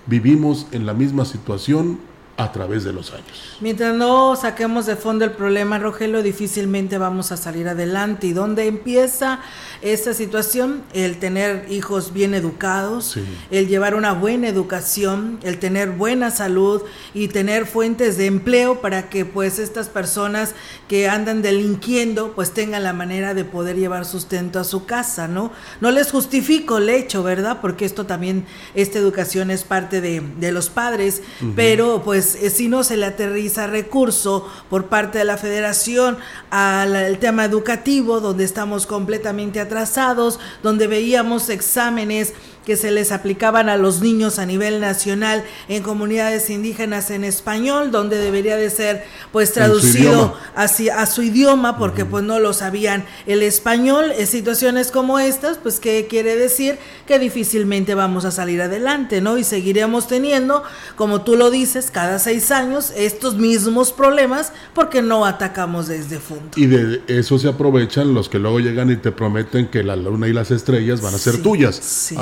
[0.07, 1.99] vivimos en la misma situación
[2.37, 3.59] a través de los años.
[3.61, 8.27] Mientras no saquemos de fondo el problema, Rogelio, difícilmente vamos a salir adelante.
[8.29, 9.41] ¿Y dónde empieza
[9.83, 10.83] esta situación?
[10.95, 13.19] El tener hijos bien educados,
[13.51, 19.11] el llevar una buena educación, el tener buena salud y tener fuentes de empleo para
[19.11, 20.55] que pues estas personas
[20.89, 25.53] que andan delinquiendo pues tengan la manera de poder llevar sustento a su casa, ¿no?
[25.81, 27.59] No les justifico el hecho, ¿verdad?
[27.61, 31.23] Porque esto también, esta educación es parte de, de los padres,
[31.55, 36.19] pero pues eh, si no se le aterriza recurso por parte de la federación
[36.51, 43.77] al tema educativo, donde estamos completamente atrasados, donde veíamos exámenes que se les aplicaban a
[43.77, 49.53] los niños a nivel nacional en comunidades indígenas en español, donde debería de ser pues
[49.53, 54.13] traducido hacia, a su idioma porque pues no lo sabían el español.
[54.17, 59.39] En situaciones como estas, pues qué quiere decir que difícilmente vamos a salir adelante, ¿no?
[59.39, 60.63] Y seguiremos teniendo,
[60.97, 66.51] como tú lo dices, cada seis años estos mismos problemas porque no atacamos desde fondo.
[66.57, 70.29] Y de eso se aprovechan los que luego llegan y te prometen que la luna
[70.29, 71.77] y las estrellas van a ser tuyas.
[71.77, 72.17] Sí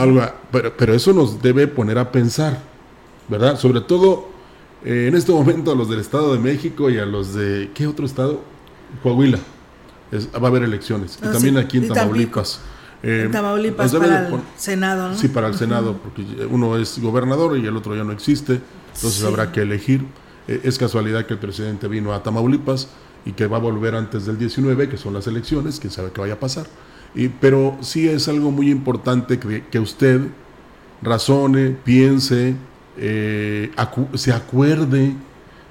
[0.50, 2.60] pero, eso nos debe poner a pensar,
[3.28, 3.58] ¿verdad?
[3.58, 4.28] Sobre todo
[4.84, 7.86] eh, en este momento a los del Estado de México y a los de, ¿qué
[7.86, 8.40] otro estado?
[9.02, 9.38] Coahuila.
[10.12, 11.18] va a haber elecciones.
[11.22, 12.60] y ah, también aquí en Tamaulipas.
[13.02, 15.16] Eh, en Tamaulipas para el Senado, ¿no?
[15.16, 18.60] Sí, para el Senado, porque uno es gobernador y el otro ya no existe,
[18.94, 20.04] entonces habrá que elegir.
[20.48, 22.88] Eh, es casualidad que el presidente vino a Tamaulipas
[23.24, 26.20] y que va a volver antes del 19, que son las elecciones, quién sabe qué
[26.20, 26.66] vaya a pasar.
[27.14, 30.20] Y, pero sí es algo muy importante que, que usted
[31.02, 32.54] razone, piense,
[32.96, 33.70] eh,
[34.14, 35.14] se acuerde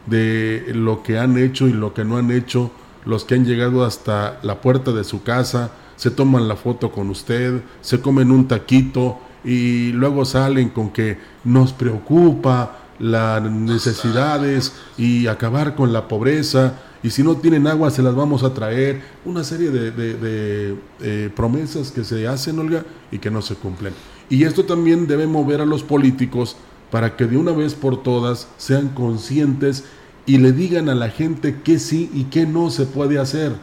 [0.06, 2.71] de lo que han hecho y lo que no han hecho
[3.06, 7.10] los que han llegado hasta la puerta de su casa, se toman la foto con
[7.10, 15.28] usted, se comen un taquito y luego salen con que nos preocupa las necesidades y
[15.28, 19.43] acabar con la pobreza y si no tienen agua se las vamos a traer, una
[19.43, 23.93] serie de, eh, promesas que se hacen, Olga, y que no se cumplen.
[24.29, 26.55] Y esto también debe mover a los políticos
[26.91, 29.85] para que de una vez por todas sean conscientes
[30.25, 33.53] y le digan a la gente qué sí y qué no se puede hacer.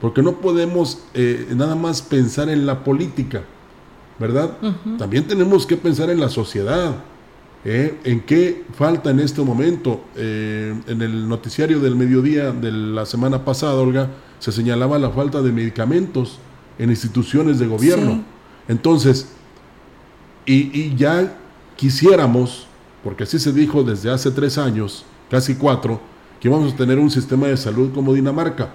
[0.00, 3.42] Porque no podemos eh, nada más pensar en la política,
[4.18, 4.56] ¿verdad?
[4.98, 6.96] También tenemos que pensar en la sociedad.
[7.64, 7.98] ¿Eh?
[8.04, 10.04] ¿En qué falta en este momento?
[10.16, 15.42] Eh, en el noticiario del mediodía de la semana pasada, Olga, se señalaba la falta
[15.42, 16.38] de medicamentos
[16.78, 18.24] en instituciones de gobierno.
[18.68, 19.28] Entonces,
[20.46, 21.38] y, ya
[21.76, 22.66] quisiéramos,
[23.04, 26.00] porque así se dijo desde hace tres años, casi cuatro,
[26.40, 28.70] que vamos a tener un sistema de salud como Dinamarca.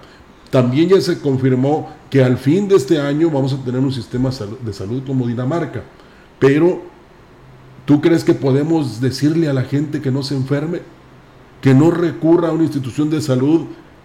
[0.50, 4.30] También ya se confirmó que al fin de este año vamos a tener un sistema
[4.62, 5.84] de salud como Dinamarca.
[6.40, 6.84] Pero,
[7.88, 10.82] ¿tú crees que podemos decirle a la gente que no se enferme?
[11.62, 13.62] Que no recurra a una institución de salud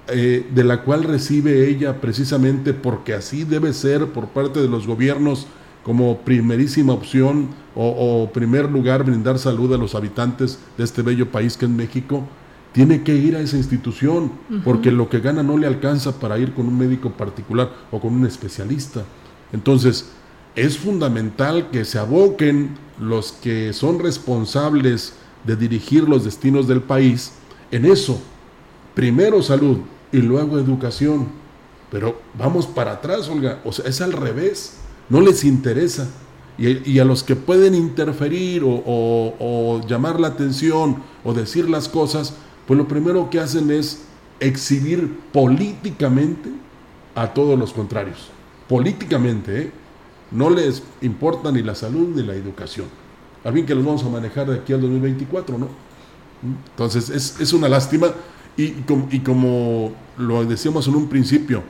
[0.09, 4.87] eh, de la cual recibe ella precisamente porque así debe ser por parte de los
[4.87, 5.47] gobiernos
[5.83, 11.57] como primerísima opción o, primer lugar brindar salud a los habitantes de este bello país
[11.57, 12.25] que es México,
[12.73, 14.31] tiene que ir a esa institución,
[14.65, 18.15] porque lo que gana no le alcanza para ir con un médico particular o con
[18.15, 19.03] un especialista.
[19.53, 20.11] Entonces,
[20.55, 27.33] es fundamental que se aboquen los que son responsables de dirigir los destinos del país
[27.71, 28.21] en eso.
[28.95, 29.79] Primero salud
[30.13, 31.29] y luego educación.
[31.91, 33.61] Pero vamos para atrás, Olga.
[33.65, 34.77] O sea, es al revés
[35.09, 36.09] no les interesa.
[36.59, 42.35] Y, a los que pueden interferir o, llamar la atención o decir las cosas,
[42.67, 44.03] pues lo primero que hacen es
[44.39, 46.51] exhibir políticamente
[47.15, 48.29] a todos los contrarios.
[48.69, 49.73] Políticamente, ¿eh?
[50.33, 52.87] No les importa ni la salud ni la educación.
[53.45, 55.69] A bien que los vamos a manejar de aquí al 2024, ¿no?
[56.71, 58.09] Entonces es, es una lástima
[58.57, 58.75] y,
[59.11, 61.63] y como lo decíamos en un principio,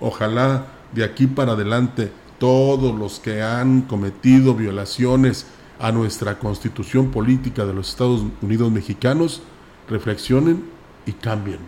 [0.00, 5.46] ojalá de aquí para adelante todos los que han cometido violaciones
[5.78, 9.42] a nuestra constitución política de los Estados Unidos mexicanos
[9.88, 10.64] reflexionen
[11.06, 11.58] y cambien.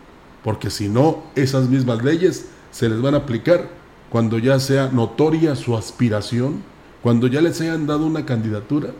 [0.44, 3.68] porque si no, esas mismas leyes se les van a aplicar
[4.10, 6.62] cuando ya sea notoria su aspiración,
[7.02, 8.90] cuando ya les hayan dado una candidatura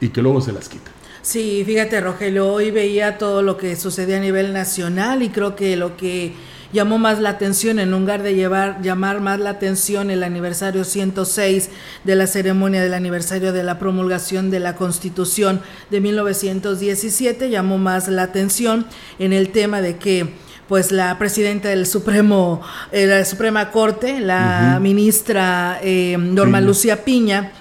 [0.00, 0.90] y que luego se las quita.
[1.22, 5.74] Sí, fíjate Rogelio, hoy veía todo lo que sucedía a nivel nacional y creo que
[5.74, 6.34] lo que
[6.74, 11.70] llamó más la atención en lugar de llevar, llamar más la atención el aniversario 106
[12.02, 18.08] de la ceremonia del aniversario de la promulgación de la Constitución de 1917, llamó más
[18.08, 18.86] la atención
[19.18, 20.34] en el tema de que
[20.68, 27.52] pues la presidenta del Supremo, eh, la Suprema Corte, la ministra eh, Norma Lucía Piña,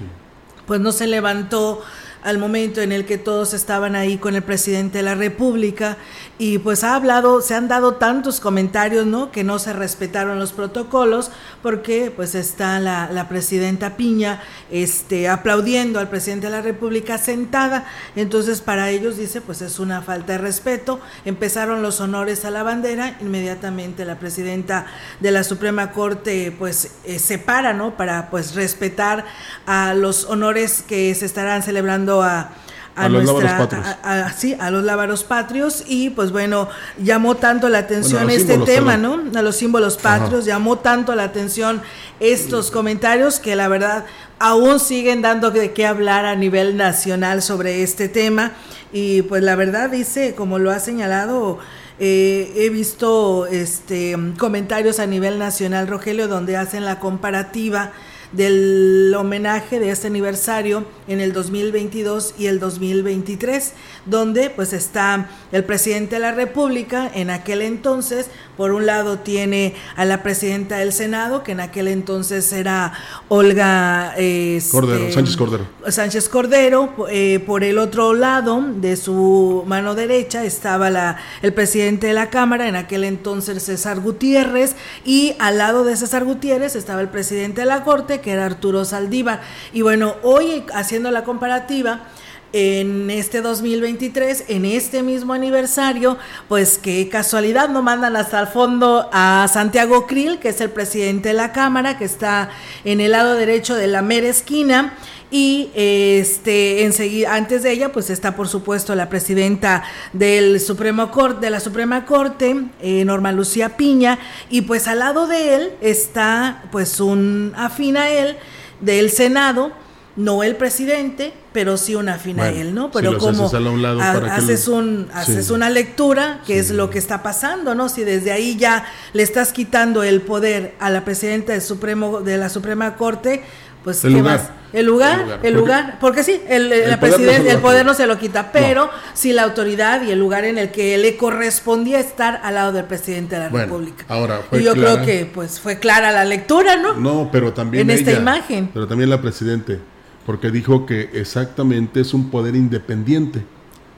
[0.66, 1.82] pues no se levantó
[2.24, 5.98] al momento en el que todos estaban ahí con el presidente de la República
[6.38, 9.32] y pues ha hablado, se han dado tantos comentarios, ¿no?
[9.32, 11.32] Que no se respetaron los protocolos
[11.62, 17.86] porque pues está la, la presidenta Piña este, aplaudiendo al presidente de la República sentada,
[18.16, 22.64] entonces para ellos dice pues es una falta de respeto, empezaron los honores a la
[22.64, 24.86] bandera, inmediatamente la presidenta
[25.20, 27.98] de la Suprema Corte pues eh, se para, ¿no?
[27.98, 29.26] Para pues respetar
[29.66, 32.52] a los honores que se estarán celebrando a
[32.96, 34.00] a, nuestra.
[34.04, 38.98] A, sí, a los lábaros patrios y pues bueno, llamó tanto la atención este tema,
[38.98, 39.24] ¿no?
[39.36, 41.82] A los símbolos patrios, llamó tanto la atención
[42.20, 44.06] estos comentarios que la verdad
[44.40, 48.52] aún siguen dando de qué hablar a nivel nacional sobre este tema
[48.92, 51.58] y pues la verdad dice, como lo ha señalado,
[52.00, 57.92] eh, he visto este comentarios a nivel nacional, Rogelio, donde hacen la comparativa
[58.34, 63.74] del homenaje de este aniversario en el 2022 y el 2023,
[64.06, 69.76] donde pues está el presidente de la República en aquel entonces, por un lado tiene
[69.96, 72.94] a la presidenta del Senado, que en aquel entonces era
[73.30, 75.68] Olga este, Cordero, Sánchez Cordero.
[75.88, 82.08] Sánchez Cordero, eh, por el otro lado de su mano derecha estaba la, el presidente
[82.08, 87.02] de la Cámara, en aquel entonces César Gutiérrez, y al lado de César Gutiérrez estaba
[87.02, 89.42] el presidente de la Corte, que era Arturo Saldívar.
[89.72, 92.08] Y bueno, hoy haciendo la comparativa,
[92.54, 99.10] en este 2023, en este mismo aniversario, pues qué casualidad, no mandan hasta el fondo
[99.12, 102.52] a Santiago Krill, que es el presidente de la Cámara, que está
[102.86, 104.94] en el lado derecho de la mera esquina,
[105.32, 111.48] y este enseguida antes de ella pues está por supuesto la presidenta del Supremo Corte
[111.48, 114.20] de la Suprema Corte eh, Norma Lucía Piña
[114.52, 118.38] y pues al lado de él está pues un afín a él
[118.80, 119.72] del Senado
[120.16, 122.92] no el presidente, pero sí una afín a él, ¿no?
[122.92, 127.90] Pero como haces, un, haces una lectura, que es lo que está pasando, ¿no?
[127.90, 132.38] Si desde ahí ya le estás quitando el poder a la presidenta del Supremo, de
[132.38, 133.44] la Suprema Corte,
[133.84, 134.64] pues el lugar.
[134.72, 138.18] El lugar, el lugar, porque, sí, el, el, poder, no el poder no se lo
[138.18, 142.56] quita, pero sí la autoridad y el lugar en el que le correspondía estar al
[142.56, 144.04] lado del presidente de la República.
[144.08, 146.96] Ahora, y yo creo que pues fue clara la lectura, ¿no?
[146.96, 148.72] No, pero también en esta imagen.
[148.74, 149.80] Pero también la presidente,
[150.26, 153.44] porque dijo que exactamente es un poder independiente,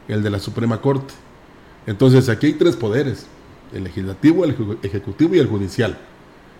[0.07, 1.13] el de la Suprema Corte.
[1.87, 3.27] Entonces aquí hay tres poderes,
[3.73, 5.97] el legislativo, el ejecutivo y el judicial.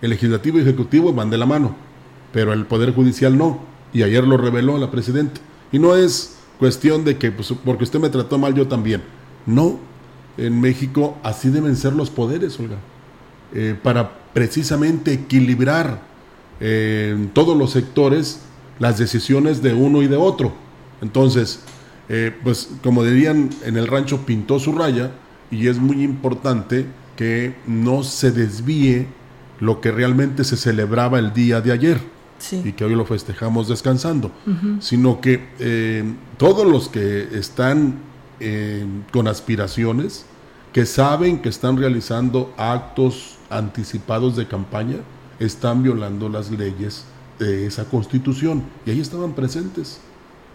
[0.02, 1.76] El legislativo y el ejecutivo van de la mano,
[2.32, 3.60] pero el poder judicial no
[3.94, 5.40] y ayer lo reveló la presidenta.
[5.72, 9.02] Y no es cuestión de que, pues, porque usted me trató mal, yo también.
[9.46, 9.80] No,
[10.38, 12.78] en México así deben ser los poderes, Olga,
[13.54, 16.02] eh, para precisamente equilibrar
[16.60, 18.42] eh, en todos los sectores
[18.80, 20.54] las decisiones de uno y de otro.
[21.02, 21.62] Entonces,
[22.10, 25.12] eh, pues como dirían en el rancho, pintó su raya
[25.52, 26.86] y es muy importante
[27.16, 29.08] que no se desvíe
[29.60, 32.16] lo que realmente se celebraba el día de ayer
[32.52, 34.32] y que hoy lo festejamos descansando,
[34.80, 36.04] sino que eh,
[36.38, 37.96] todos los que están
[38.40, 40.26] eh, con aspiraciones,
[40.74, 44.98] que saben que están realizando actos anticipados de campaña,
[45.40, 47.06] están violando las leyes
[47.40, 48.64] de esa constitución.
[48.86, 50.00] Y ahí estaban presentes.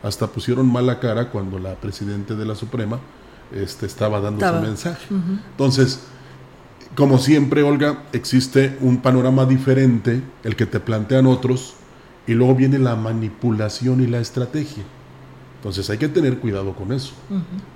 [0.02, 2.98] Hasta pusieron mala cara cuando la presidenta de la Suprema
[3.52, 5.06] este, estaba dando su mensaje.
[5.50, 6.00] Entonces,
[6.94, 11.74] como siempre, Olga, existe un panorama diferente, el que te plantean otros,
[12.26, 14.84] y luego viene la manipulación y la estrategia.
[15.56, 17.12] Entonces hay que tener cuidado con eso.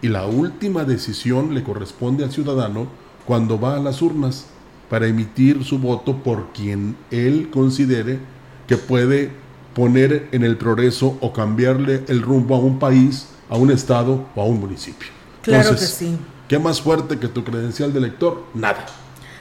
[0.00, 2.86] Y la última decisión le corresponde al ciudadano
[3.26, 4.46] cuando va a las urnas
[4.88, 8.18] para emitir su voto por quien él considere
[8.66, 9.30] que puede
[9.74, 14.42] poner en el progreso o cambiarle el rumbo a un país, a un estado o
[14.42, 15.08] a un municipio.
[15.42, 16.16] Claro que sí.
[16.48, 18.44] ¿Qué más fuerte que tu credencial de elector?
[18.54, 18.86] Nada.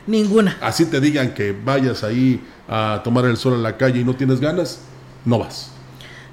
[0.07, 0.57] Ninguna.
[0.61, 4.15] Así te digan que vayas ahí a tomar el sol a la calle y no
[4.15, 4.79] tienes ganas,
[5.25, 5.72] no vas.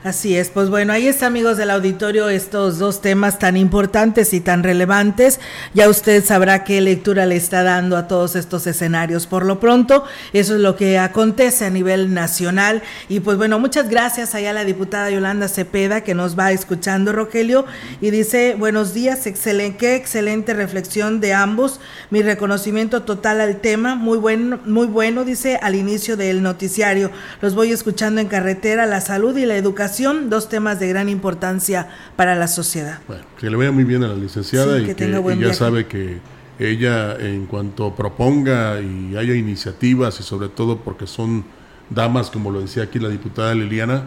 [0.03, 4.41] Así es, pues bueno, ahí está amigos del auditorio estos dos temas tan importantes y
[4.41, 5.41] tan relevantes.
[5.75, 9.27] Ya usted sabrá qué lectura le está dando a todos estos escenarios.
[9.27, 12.83] Por lo pronto, eso es lo que acontece a nivel nacional.
[13.11, 17.13] Y pues bueno, muchas gracias allá a la diputada Yolanda Cepeda que nos va escuchando,
[17.13, 17.67] Rogelio,
[18.01, 21.79] y dice, buenos días, excelente, qué excelente reflexión de ambos.
[22.09, 27.11] Mi reconocimiento total al tema, muy bueno, muy bueno, dice al inicio del noticiario.
[27.43, 29.90] Los voy escuchando en carretera, la salud y la educación
[30.29, 33.01] dos temas de gran importancia para la sociedad.
[33.07, 36.19] Bueno, que le vaya muy bien a la licenciada y que, ya sabe que
[36.59, 41.45] ella en cuanto proponga y haya iniciativas y sobre todo porque son
[41.89, 44.05] damas, como lo decía aquí la diputada Liliana,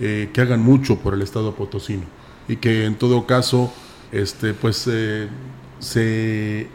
[0.00, 2.04] eh, que hagan mucho por el Estado potosino
[2.48, 3.72] y que en todo caso
[4.12, 5.28] este, pues eh,
[5.78, 6.68] se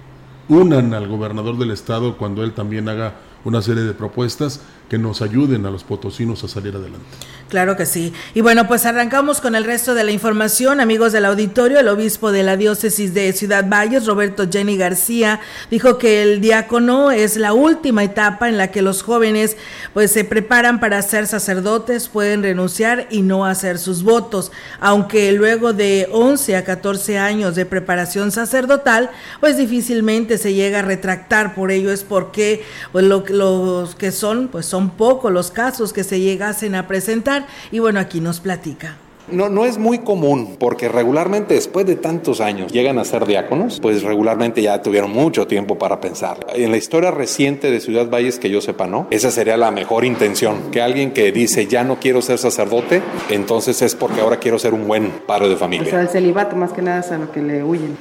[0.50, 5.22] unan al gobernador del Estado cuando él también haga una serie de propuestas que nos
[5.22, 7.06] ayuden a los potosinos a salir adelante.
[7.52, 8.14] Claro que sí.
[8.34, 10.80] Y bueno, pues arrancamos con el resto de la información.
[10.80, 15.98] Amigos del auditorio, el obispo de la diócesis de Ciudad Valles, Roberto Jenny García, dijo
[15.98, 19.58] que el diácono es la última etapa en la que los jóvenes
[19.94, 25.74] pues se preparan para ser sacerdotes, pueden renunciar y no hacer sus votos, aunque luego
[25.74, 29.10] de 11 a 14 años de preparación sacerdotal,
[29.42, 34.66] pues difícilmente se llega a retractar, por ello es porque pues, los que son pues
[34.66, 37.41] son pocos los casos que se llegasen a presentar
[37.72, 38.98] y bueno, aquí nos platica.
[39.32, 43.80] No, no es muy común porque regularmente después de tantos años llegan a ser diáconos,
[43.80, 46.46] pues regularmente ya tuvieron mucho tiempo para pensar.
[46.54, 49.08] En la historia reciente de Ciudad Valles que yo sepa, ¿no?
[49.12, 53.82] Esa sería la mejor intención, que alguien que dice ya no quiero ser sacerdote, entonces
[53.82, 55.88] es porque ahora quiero ser un buen padre de familia.
[55.88, 57.98] O sea, el celibato más que nada es a lo que le huyen.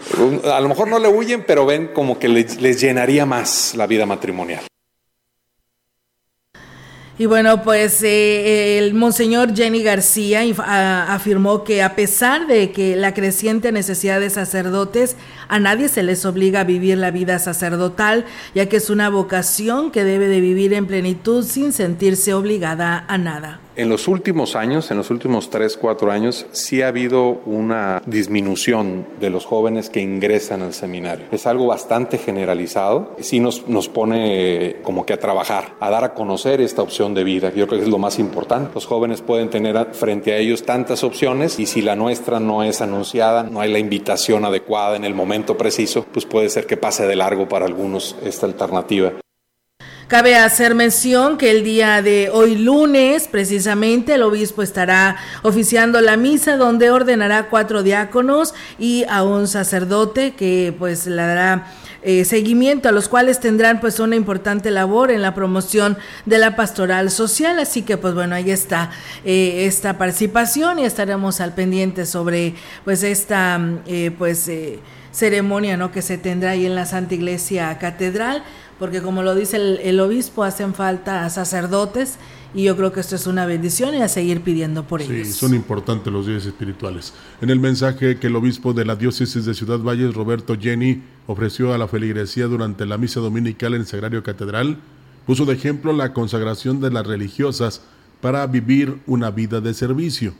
[0.53, 4.07] A lo mejor no le huyen, pero ven como que les llenaría más la vida
[4.07, 4.70] matrimonial.
[7.21, 10.41] Y bueno, pues eh, el monseñor Jenny García
[11.07, 15.16] afirmó que a pesar de que la creciente necesidad de sacerdotes,
[15.47, 19.91] a nadie se les obliga a vivir la vida sacerdotal, ya que es una vocación
[19.91, 23.61] que debe de vivir en plenitud sin sentirse obligada a nada.
[23.81, 29.07] En los últimos años, en los últimos tres, cuatro años, sí ha habido una disminución
[29.18, 31.24] de los jóvenes que ingresan al seminario.
[31.33, 33.16] Es algo bastante generalizado.
[33.20, 37.24] Sí nos, nos pone como que a trabajar, a dar a conocer esta opción de
[37.24, 37.55] vida.
[37.57, 38.72] Yo creo que es lo más importante.
[38.74, 42.83] Los jóvenes pueden tener frente a ellos tantas opciones y si la nuestra no es
[42.83, 47.07] anunciada, no hay la invitación adecuada en el momento preciso, pues puede ser que pase
[47.07, 49.14] de largo para algunos esta alternativa.
[50.11, 56.17] Cabe hacer mención que el día de hoy lunes, precisamente, el obispo estará oficiando la
[56.17, 61.69] misa donde ordenará cuatro diáconos y a un sacerdote que pues le dará
[62.03, 65.97] eh, seguimiento, a los cuales tendrán pues una importante labor en la promoción
[66.27, 67.61] de la pastoral social.
[67.61, 68.91] Así que pues bueno, ahí está
[69.25, 74.51] eh, esta participación y estaremos al pendiente sobre pues esta eh, pues
[75.13, 75.93] ceremonia ¿no?
[75.93, 78.43] que se tendrá ahí en la Santa Iglesia Catedral
[78.81, 82.16] porque como lo dice el, obispo, hacen falta sacerdotes
[82.55, 85.28] y yo creo que esto es una bendición y a seguir pidiendo por ellos.
[85.28, 87.12] Sí, son importantes los días espirituales.
[87.43, 91.74] En el mensaje que el obispo de la diócesis de Ciudad Valles, Roberto Jenny, ofreció
[91.74, 94.78] a la feligresía durante la misa dominical en el Sagrario Catedral,
[95.26, 97.83] puso de ejemplo la consagración de las religiosas
[98.22, 100.33] para vivir una vida de servicio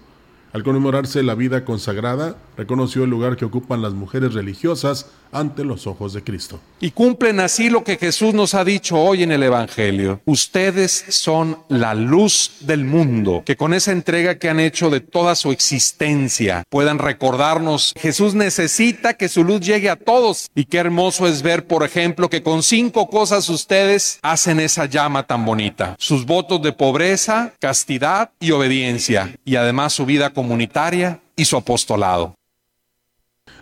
[0.53, 5.86] al conmemorarse la vida consagrada, reconoció el lugar que ocupan las mujeres religiosas ante los
[5.86, 6.61] ojos de Cristo.
[6.78, 10.20] Y cumplen así lo que Jesús nos ha dicho hoy en el Evangelio.
[10.26, 15.36] Ustedes son la luz del mundo, que con esa entrega que han hecho de toda
[15.36, 20.50] su existencia puedan recordarnos, Jesús necesita que su luz llegue a todos.
[20.54, 25.26] Y qué hermoso es ver, por ejemplo, que con cinco cosas ustedes hacen esa llama
[25.26, 25.96] tan bonita.
[25.98, 29.34] Sus votos de pobreza, castidad y obediencia.
[29.46, 32.34] Y además su vida comunitaria y su apostolado.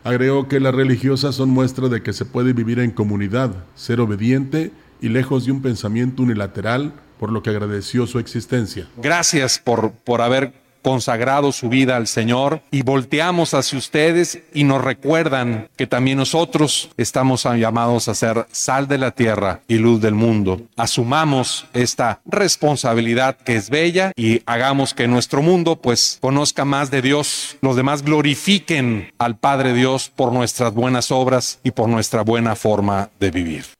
[0.08, 4.72] Agregó que las religiosas son muestra de que se puede vivir en comunidad, ser obediente
[5.02, 8.88] y lejos de un pensamiento unilateral, por lo que agradeció su existencia.
[8.96, 10.54] Gracias por, por haber
[10.88, 16.88] consagrado su vida al Señor y volteamos hacia ustedes y nos recuerdan que también nosotros
[16.96, 20.62] estamos llamados a ser sal de la tierra y luz del mundo.
[20.78, 27.02] Asumamos esta responsabilidad que es bella y hagamos que nuestro mundo pues conozca más de
[27.02, 32.56] Dios, los demás glorifiquen al Padre Dios por nuestras buenas obras y por nuestra buena
[32.56, 33.77] forma de vivir.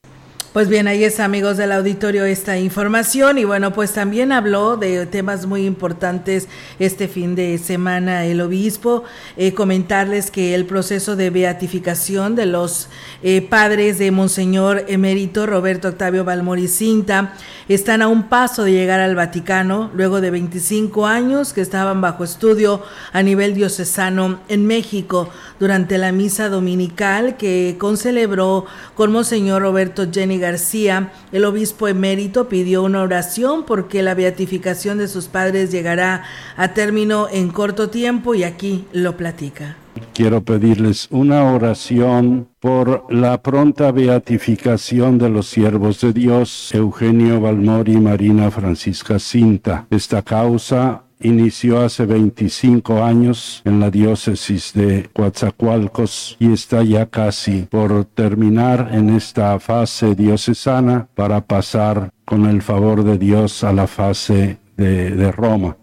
[0.55, 5.05] Pues bien, ahí es amigos del auditorio esta información y bueno, pues también habló de
[5.05, 9.05] temas muy importantes este fin de semana el obispo.
[9.37, 12.89] Eh, comentarles que el proceso de beatificación de los
[13.23, 17.35] eh, padres de Monseñor Emérito Roberto Octavio Balmori Cinta
[17.69, 22.25] están a un paso de llegar al Vaticano luego de 25 años que estaban bajo
[22.25, 22.83] estudio
[23.13, 25.29] a nivel diocesano en México
[25.61, 32.83] durante la misa dominical que concelebró con Monseñor Roberto Jenny García, el obispo emérito pidió
[32.83, 36.25] una oración porque la beatificación de sus padres llegará
[36.57, 39.77] a término en corto tiempo y aquí lo platica.
[40.15, 47.95] Quiero pedirles una oración por la pronta beatificación de los siervos de Dios, Eugenio Balmori
[47.95, 49.87] y Marina Francisca Cinta.
[49.91, 57.63] Esta causa inició hace 25 años en la diócesis de Coatzacoalcos y está ya casi
[57.63, 63.87] por terminar en esta fase diocesana para pasar con el favor de Dios a la
[63.87, 65.77] fase de, Roma.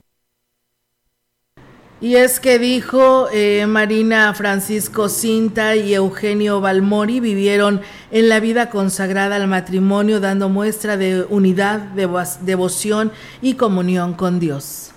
[2.00, 7.82] Y es que dijo eh, Marina Francisco Cinta y Eugenio Balmori vivieron
[8.12, 13.12] en la vida consagrada al matrimonio dando muestra de unidad, devoción
[13.42, 14.95] y comunión con Dios.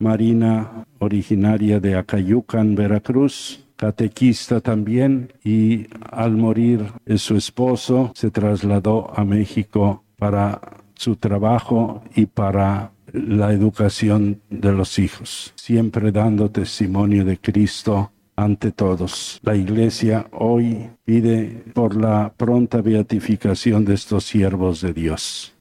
[0.00, 9.24] Marina, originaria de Acayucan, Veracruz, catequista también, y al morir su esposo se trasladó a
[9.24, 10.60] México para
[10.94, 18.72] su trabajo y para la educación de los hijos, siempre dando testimonio de Cristo ante
[18.72, 19.38] todos.
[19.42, 25.54] La Iglesia hoy pide por la pronta beatificación de estos siervos de Dios.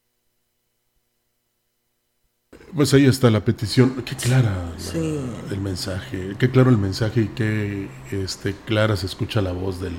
[2.75, 4.03] Pues ahí está la petición.
[4.05, 4.71] Qué clara
[5.51, 6.35] el mensaje.
[6.37, 9.93] Qué claro el mensaje y qué este, clara se escucha la voz del,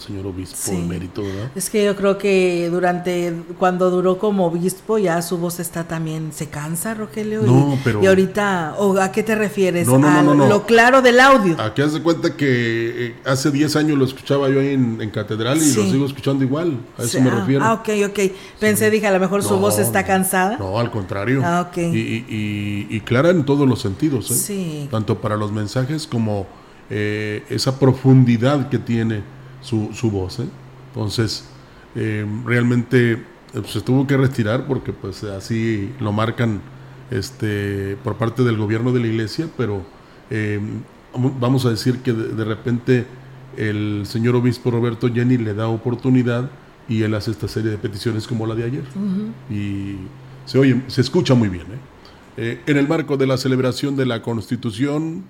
[0.00, 1.50] señor obispo emérito, ¿verdad?
[1.54, 6.32] Es que yo creo que durante, cuando duró como obispo, ya su voz está también,
[6.32, 7.42] se cansa, Rogelio.
[7.42, 8.02] No, y, pero.
[8.02, 9.86] Y ahorita, ¿o ¿a qué te refieres?
[9.86, 11.60] No, no, a lo claro del audio.
[11.60, 15.58] Aquí haz de cuenta que eh, hace 10 años lo escuchaba yo ahí en, Catedral
[15.58, 16.78] y lo sigo escuchando igual.
[16.98, 17.64] A eso me ah, refiero.
[17.64, 18.32] Ah, ok, ok.
[18.58, 20.58] Pensé, dije, a lo mejor su voz está cansada.
[20.58, 21.40] No, al contrario.
[21.44, 21.78] Ah, ok.
[21.78, 22.15] Y, y,
[23.04, 24.88] clara en todos los sentidos, ¿eh?
[24.90, 26.46] tanto para los mensajes como
[26.90, 29.22] eh, esa profundidad que tiene
[29.60, 30.40] su, su voz.
[30.40, 30.46] ¿eh?
[30.88, 31.44] Entonces,
[31.94, 33.22] realmente
[33.66, 36.60] se tuvo que retirar porque pues así lo marcan
[37.10, 39.82] este, por parte del gobierno de la iglesia, pero
[41.40, 43.06] vamos a decir que de, repente
[43.56, 46.50] el señor obispo Roberto Jenny le da oportunidad
[46.88, 48.84] y él hace esta serie de peticiones como la de ayer.
[49.50, 49.96] Y
[50.44, 51.64] se oye, se escucha muy bien.
[51.64, 51.95] ¿eh?
[52.38, 55.24] Eh, en el marco de la celebración de la Constitución,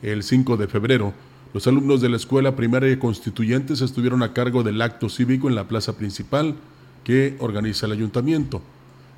[0.00, 1.12] el 5 de febrero,
[1.52, 5.66] los alumnos de la Escuela Primaria Constituyentes estuvieron a cargo del acto cívico en la
[5.66, 6.54] plaza principal
[7.02, 8.62] que organiza el ayuntamiento.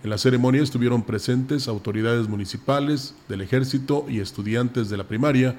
[0.03, 5.55] En la ceremonia estuvieron presentes autoridades municipales, del ejército y estudiantes de la primaria,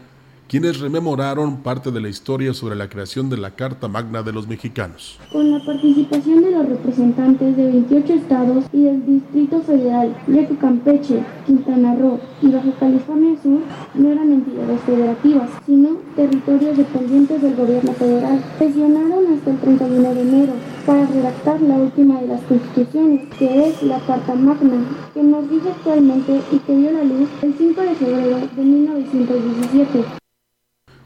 [0.47, 4.47] quienes rememoraron parte de la historia sobre la creación de la Carta Magna de los
[4.47, 5.19] Mexicanos.
[5.31, 10.55] Con la participación de los representantes de 28 estados y del Distrito Federal, ya que
[10.57, 13.59] Campeche, Quintana Roo y Baja California Sur
[13.95, 20.21] no eran entidades federativas, sino territorios dependientes del gobierno federal, presionaron hasta el 31 de
[20.21, 20.53] enero
[20.85, 25.69] para redactar la última de las constituciones, que es la Carta Magna, que nos dice
[25.69, 30.05] actualmente y que dio la luz el 5 de febrero de 1917.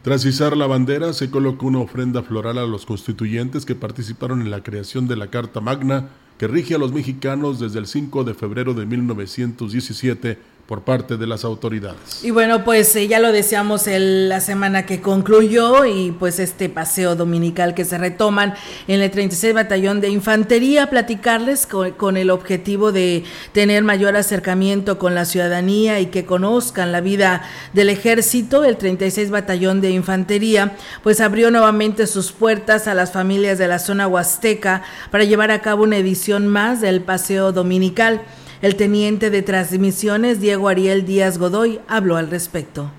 [0.01, 4.49] Tras izar la bandera, se colocó una ofrenda floral a los constituyentes que participaron en
[4.49, 8.33] la creación de la Carta Magna, que rige a los mexicanos desde el 5 de
[8.33, 10.37] febrero de 1917
[10.69, 12.23] por parte de las autoridades.
[12.23, 17.15] Y bueno, pues eh, ya lo deseamos la semana que concluyó y pues este paseo
[17.15, 18.53] dominical que se retoman
[18.87, 25.15] en el 36 Batallón de Infantería, platicarles con, el objetivo de tener mayor acercamiento con
[25.15, 27.41] la ciudadanía y que conozcan la vida
[27.73, 28.63] del ejército.
[28.63, 33.79] El 36 Batallón de Infantería pues abrió nuevamente sus puertas a las familias de la
[33.79, 38.21] zona huasteca para llevar a cabo una edición más del paseo dominical.
[38.61, 42.91] El teniente de transmisiones, Diego Ariel Díaz Godoy, habló al respecto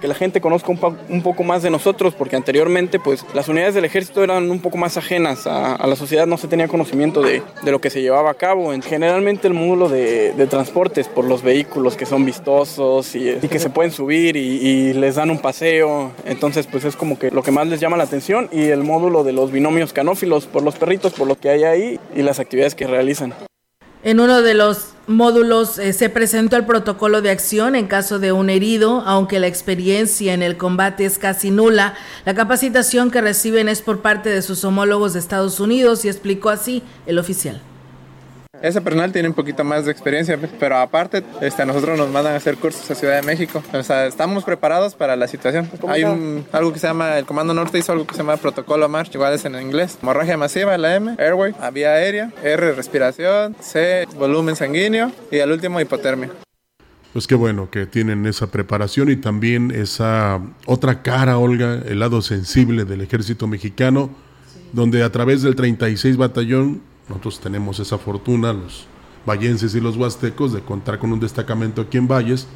[0.00, 0.70] que la gente conozca
[1.08, 4.76] un, poco más de nosotros, porque anteriormente pues las unidades del ejército eran un poco
[4.76, 8.34] más ajenas a, la sociedad, no se tenía conocimiento de, lo que se llevaba a
[8.34, 8.72] cabo.
[8.82, 13.90] Generalmente el módulo de, transportes por los vehículos que son vistosos y, que se pueden
[13.90, 17.80] subir y, les dan un paseo, entonces pues es como que lo que más les
[17.80, 21.36] llama la atención y el módulo de los binomios canófilos por los perritos, por lo
[21.36, 23.32] que hay ahí y las actividades que realizan.
[24.06, 28.30] En uno de los módulos eh, se presentó el protocolo de acción en caso de
[28.30, 31.94] un herido, aunque la experiencia en el combate es casi nula.
[32.24, 36.50] La capacitación que reciben es por parte de sus homólogos de Estados Unidos y explicó
[36.50, 37.60] así el oficial.
[38.62, 42.34] Ese personal tiene un poquito más de experiencia, pero aparte, este, a nosotros nos mandan
[42.34, 43.62] a hacer cursos a Ciudad de México.
[43.72, 45.68] O sea, estamos preparados para la situación.
[45.88, 48.88] Hay un, algo que se llama, el Comando Norte hizo algo que se llama Protocolo
[48.88, 49.98] March, igual es en inglés.
[50.02, 55.80] Hemorragia masiva, la M, airway, vía aérea, R, respiración, C, volumen sanguíneo y al último,
[55.80, 56.30] hipotermia.
[57.12, 62.20] Pues qué bueno que tienen esa preparación y también esa otra cara, Olga, el lado
[62.20, 64.10] sensible del ejército mexicano,
[64.72, 68.86] donde a través del 36 Batallón nosotros tenemos esa fortuna, los
[69.26, 72.46] vallenses y los huastecos, de contar con un destacamento aquí en Valles.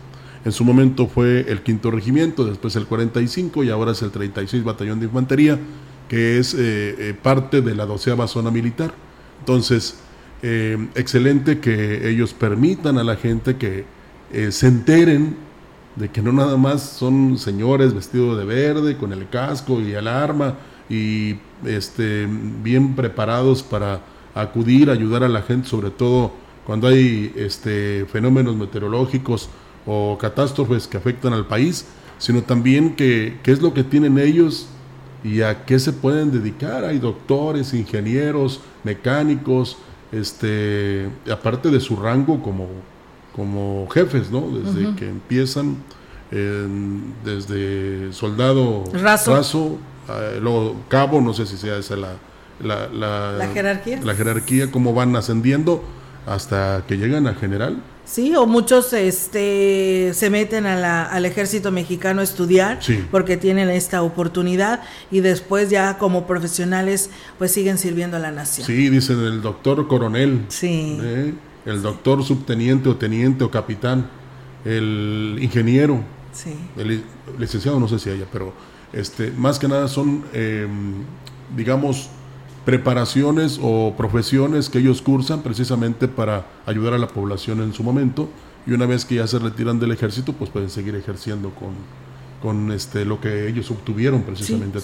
[0.45, 4.65] En su momento fue el quinto regimiento, después el 45 y ahora es el 36
[4.65, 5.59] Batallón de Infantería,
[6.09, 6.59] que es eh,
[6.99, 8.93] eh, parte de la doceava zona militar.
[9.41, 9.99] Entonces,
[10.43, 13.85] eh, excelente que ellos permitan a la gente que
[14.51, 15.37] se enteren
[15.97, 20.07] de que no nada más son señores vestidos de verde, con el casco y el
[20.07, 20.55] arma,
[20.89, 22.29] y este,
[22.63, 24.01] bien preparados para
[24.35, 26.33] acudir, ayudar a la gente, sobre todo
[26.67, 29.49] cuando hay este, fenómenos meteorológicos
[29.87, 31.87] o catástrofes que afectan al país,
[32.19, 34.69] sino también que qué es lo que tienen ellos
[35.25, 36.85] y a qué se pueden dedicar.
[36.85, 39.79] Hay doctores, ingenieros, mecánicos,
[40.13, 42.69] este, aparte de su rango como,
[43.35, 44.43] como jefes, ¿no?
[44.51, 45.77] Desde que empiezan,
[47.25, 49.79] desde soldado raso,
[50.09, 52.13] eh, luego cabo, no sé si sea esa la,
[52.63, 54.01] la, la, jerarquía.
[54.03, 55.83] La jerarquía, cómo van ascendiendo
[56.27, 57.83] hasta que llegan a general.
[58.05, 62.81] Sí, o muchos este, se meten a la, al ejército mexicano a estudiar
[63.11, 64.83] porque tienen esta oportunidad
[65.13, 68.67] y después ya como profesionales pues siguen sirviendo a la nación.
[68.67, 70.45] Sí, dicen el doctor coronel.
[70.49, 70.99] Sí.
[71.01, 71.35] ¿eh?
[71.67, 74.11] El doctor subteniente o teniente o capitán.
[74.65, 76.03] El ingeniero.
[76.33, 76.55] Sí.
[76.77, 77.05] El
[77.39, 78.53] licenciado no sé si haya, pero
[78.93, 81.05] este, más que nada son, em,
[81.57, 82.11] digamos,
[82.71, 88.29] preparaciones o profesiones que ellos cursan precisamente para ayudar a la población en su momento
[88.65, 91.71] y una vez que ya se retiran del ejército pues pueden seguir ejerciendo con,
[92.41, 94.83] con este, lo que ellos obtuvieron precisamente a,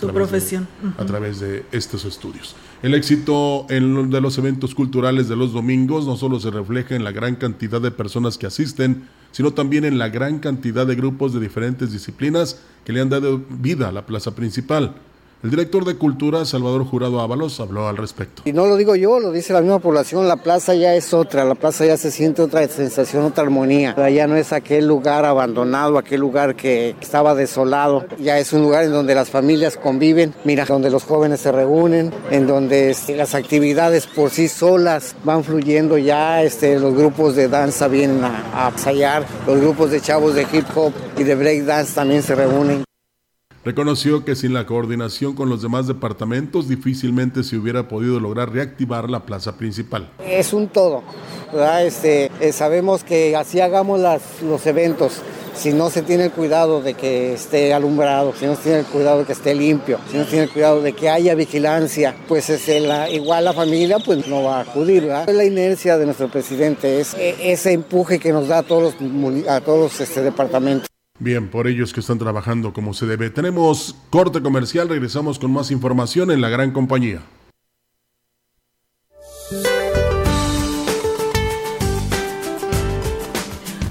[1.07, 2.57] través a de estos estudios.
[2.82, 7.05] El éxito en, de los eventos culturales de los domingos no solo se refleja en
[7.05, 11.32] la gran cantidad de personas que asisten, sino también en la gran cantidad de grupos
[11.32, 14.97] de diferentes disciplinas que le han dado vida a la plaza principal.
[15.43, 18.43] El director de Cultura, Salvador Jurado Ábalos, habló al respecto.
[18.47, 21.45] Y no lo digo yo, lo dice la misma población, la plaza ya es otra,
[21.45, 23.95] la plaza ya se siente otra sensación, otra armonía.
[24.09, 28.84] Ya no es aquel lugar abandonado, aquel lugar que estaba desolado, ya es un lugar
[28.84, 33.34] en donde las familias conviven, mira, donde los jóvenes se reúnen, en donde este, las
[33.34, 38.72] actividades por sí solas van fluyendo ya, este, los grupos de danza vienen a, a
[39.47, 42.87] los grupos de chavos de hip hop y de break dance también se reúnen.
[43.66, 49.10] Reconoció que sin la coordinación con los demás departamentos difícilmente se hubiera podido lograr reactivar
[49.10, 50.08] la plaza principal.
[50.24, 51.02] Es un todo,
[51.80, 55.14] Este, eh, sabemos que así hagamos las, los eventos,
[55.56, 58.86] si no se tiene el cuidado de que esté alumbrado, si no se tiene el
[58.86, 62.14] cuidado de que esté limpio, si no se tiene el cuidado de que haya vigilancia,
[62.28, 65.06] pues es la, igual la familia pues no va a acudir.
[65.06, 65.28] ¿verdad?
[65.30, 70.00] La inercia de nuestro presidente, es e, ese empuje que nos da a todos los,
[70.00, 70.86] este departamentos.
[71.18, 73.30] Bien, por ellos que están trabajando como se debe.
[73.30, 77.22] Tenemos corte comercial, regresamos con más información en la gran compañía.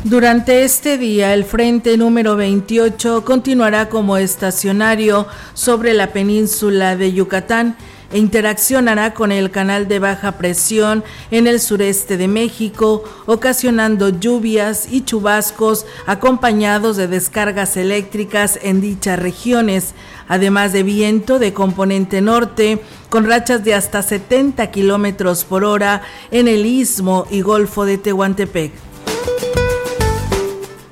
[0.03, 7.75] Durante este día, el frente número 28 continuará como estacionario sobre la península de Yucatán
[8.11, 14.87] e interaccionará con el canal de baja presión en el sureste de México, ocasionando lluvias
[14.91, 19.93] y chubascos acompañados de descargas eléctricas en dichas regiones,
[20.27, 26.01] además de viento de componente norte con rachas de hasta 70 kilómetros por hora
[26.31, 28.71] en el istmo y golfo de Tehuantepec.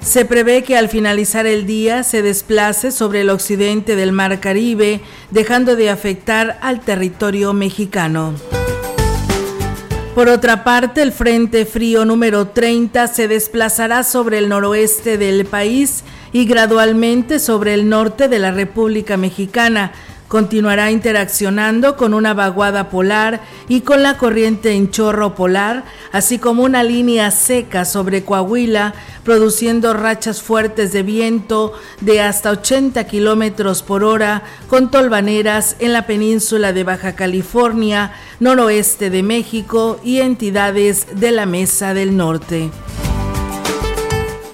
[0.03, 4.99] Se prevé que al finalizar el día se desplace sobre el occidente del Mar Caribe,
[5.31, 8.33] dejando de afectar al territorio mexicano.
[10.13, 16.03] Por otra parte, el Frente Frío número 30 se desplazará sobre el noroeste del país
[16.33, 19.93] y gradualmente sobre el norte de la República Mexicana,
[20.33, 26.63] Continuará interaccionando con una vaguada polar y con la corriente en chorro polar, así como
[26.63, 34.03] una línea seca sobre Coahuila, produciendo rachas fuertes de viento de hasta 80 kilómetros por
[34.03, 41.29] hora, con tolvaneras en la península de Baja California, noroeste de México y entidades de
[41.29, 42.71] la Mesa del Norte.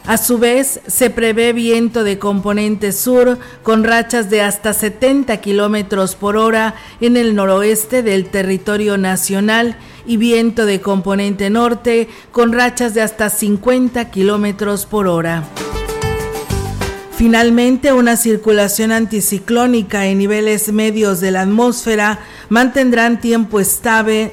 [0.09, 6.15] A su vez, se prevé viento de componente sur con rachas de hasta 70 kilómetros
[6.15, 12.95] por hora en el noroeste del territorio nacional y viento de componente norte con rachas
[12.95, 15.43] de hasta 50 kilómetros por hora.
[17.15, 22.17] Finalmente, una circulación anticiclónica en niveles medios de la atmósfera
[22.49, 24.31] mantendrán tiempo estable,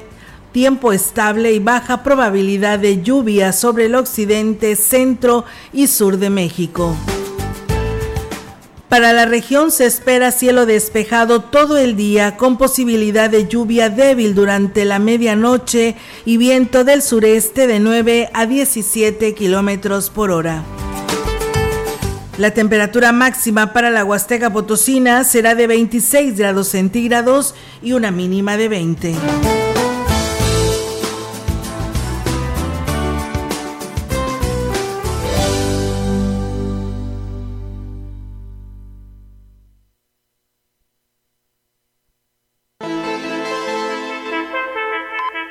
[0.57, 6.97] tiempo estable y baja probabilidad de lluvia sobre el occidente, centro y sur de México.
[8.89, 14.33] Para la región se espera cielo despejado todo el día con posibilidad de lluvia débil
[14.33, 15.95] durante la medianoche
[16.25, 20.63] y viento del sureste de 9 a 17 kilómetros por hora.
[22.39, 27.53] La temperatura máxima para la Huasteca Potosina será de 26 grados centígrados
[27.83, 29.15] y una mínima de 20.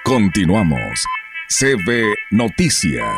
[0.03, 1.05] Continuamos.
[1.47, 3.15] CB Noticias.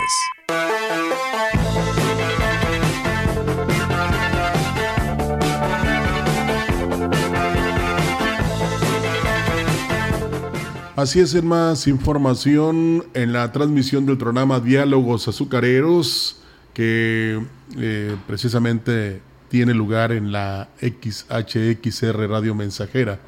[10.95, 16.37] Así es, en más información en la transmisión del programa Diálogos Azucareros,
[16.75, 17.41] que
[17.79, 19.19] eh, precisamente
[19.49, 23.19] tiene lugar en la XHXR Radio Mensajera.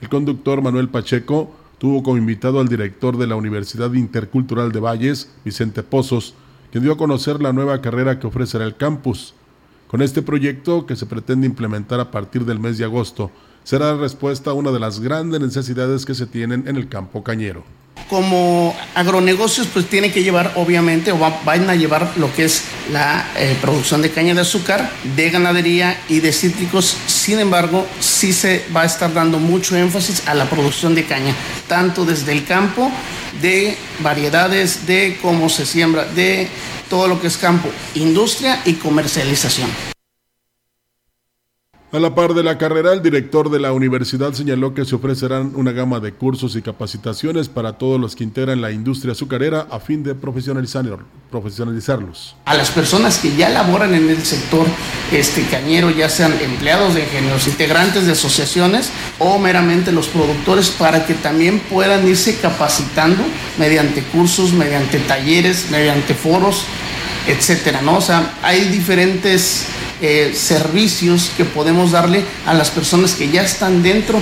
[0.00, 5.28] El conductor Manuel Pacheco tuvo como invitado al director de la Universidad Intercultural de Valles,
[5.44, 6.34] Vicente Pozos,
[6.70, 9.34] quien dio a conocer la nueva carrera que ofrecerá el campus.
[9.88, 13.32] Con este proyecto, que se pretende implementar a partir del mes de agosto,
[13.68, 17.64] será respuesta a una de las grandes necesidades que se tienen en el campo cañero.
[18.08, 23.26] Como agronegocios, pues tiene que llevar, obviamente, o van a llevar lo que es la
[23.36, 26.96] eh, producción de caña de azúcar, de ganadería y de cítricos.
[27.06, 31.34] Sin embargo, sí se va a estar dando mucho énfasis a la producción de caña,
[31.66, 32.90] tanto desde el campo
[33.42, 36.48] de variedades, de cómo se siembra, de
[36.88, 39.97] todo lo que es campo, industria y comercialización.
[41.90, 45.52] A la par de la carrera, el director de la universidad señaló que se ofrecerán
[45.54, 49.80] una gama de cursos y capacitaciones para todos los que integran la industria azucarera a
[49.80, 52.36] fin de profesionalizarlos.
[52.44, 54.66] A las personas que ya laboran en el sector
[55.12, 61.06] este, cañero, ya sean empleados de ingenieros, integrantes de asociaciones o meramente los productores, para
[61.06, 63.22] que también puedan irse capacitando
[63.58, 66.66] mediante cursos, mediante talleres, mediante foros,
[67.26, 67.96] etcétera, ¿no?
[67.96, 69.68] O sea, hay diferentes
[70.00, 74.20] eh, servicios que podemos darle a las personas que ya están dentro.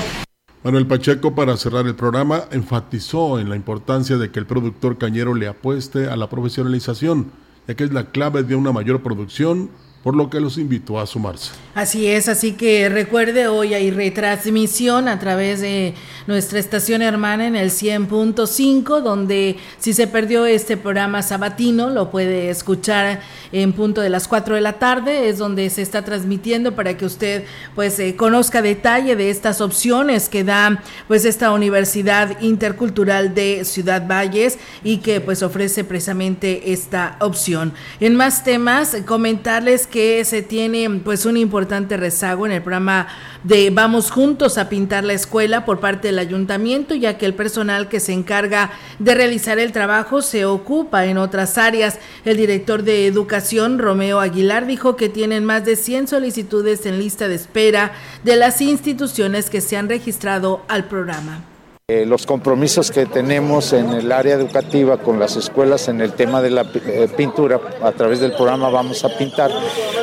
[0.62, 5.34] Manuel Pacheco, para cerrar el programa, enfatizó en la importancia de que el productor cañero
[5.34, 7.30] le apueste a la profesionalización,
[7.68, 9.70] ya que es la clave de una mayor producción
[10.06, 11.50] por lo que los invito a sumarse.
[11.74, 15.94] Así es, así que recuerde, hoy hay retransmisión a través de
[16.28, 22.50] nuestra estación hermana en el 100.5, donde si se perdió este programa sabatino, lo puede
[22.50, 26.96] escuchar en punto de las 4 de la tarde, es donde se está transmitiendo para
[26.96, 27.42] que usted
[27.74, 34.06] pues eh, conozca detalle de estas opciones que da pues esta Universidad Intercultural de Ciudad
[34.06, 37.72] Valles y que pues ofrece precisamente esta opción.
[37.98, 43.08] En más temas, comentarles que que se tiene pues un importante rezago en el programa
[43.44, 47.88] de Vamos Juntos a Pintar la Escuela por parte del ayuntamiento, ya que el personal
[47.88, 51.98] que se encarga de realizar el trabajo se ocupa en otras áreas.
[52.26, 57.26] El director de Educación, Romeo Aguilar, dijo que tienen más de 100 solicitudes en lista
[57.26, 57.92] de espera
[58.22, 61.55] de las instituciones que se han registrado al programa.
[61.88, 66.42] Eh, los compromisos que tenemos en el área educativa con las escuelas en el tema
[66.42, 69.52] de la eh, pintura, a través del programa Vamos a Pintar,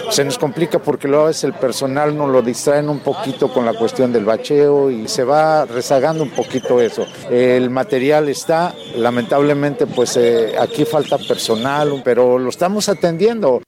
[0.10, 3.66] se nos complica porque luego a veces el personal nos lo distraen un poquito con
[3.66, 7.06] la cuestión del bacheo y se va rezagando un poquito eso.
[7.30, 13.62] El material está, lamentablemente pues eh, aquí falta personal, pero lo estamos atendiendo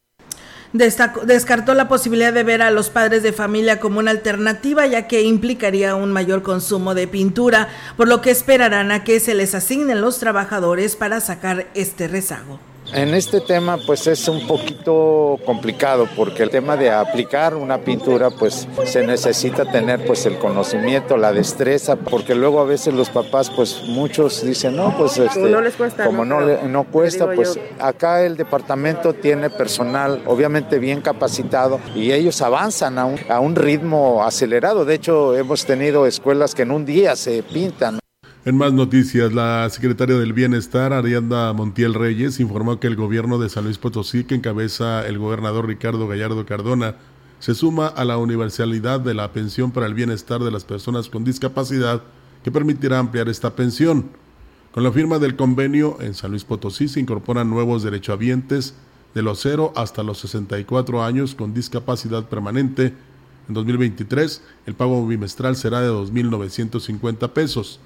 [0.77, 5.23] descartó la posibilidad de ver a los padres de familia como una alternativa, ya que
[5.23, 10.01] implicaría un mayor consumo de pintura, por lo que esperarán a que se les asignen
[10.01, 12.59] los trabajadores para sacar este rezago.
[12.93, 18.29] En este tema pues es un poquito complicado porque el tema de aplicar una pintura
[18.29, 23.49] pues se necesita tener pues el conocimiento, la destreza, porque luego a veces los papás
[23.49, 25.51] pues muchos dicen no pues este,
[26.05, 32.41] como no, no, cuesta pues acá el departamento tiene personal obviamente bien capacitado y ellos
[32.41, 36.85] avanzan a un, a un ritmo acelerado, de hecho hemos tenido escuelas que en un
[36.85, 37.99] día se pintan.
[38.45, 43.49] En más noticias, la secretaria del Bienestar, Arianda Montiel Reyes, informó que el gobierno de
[43.49, 46.93] San Luis Potosí, que encabeza el gobernador Ricardo Gallardo Cardona,
[47.39, 51.23] se suma a la universalidad de la pensión para el bienestar de las personas con
[51.23, 52.03] discapacidad,
[52.43, 54.11] que permitirá ampliar esta pensión.
[54.73, 58.75] Con la firma del convenio, en San Luis Potosí se incorporan nuevos derechohabientes
[59.15, 62.93] de los 0 hasta los 64 años con discapacidad permanente.
[63.47, 67.79] En 2023, el pago bimestral será de 2.950 pesos.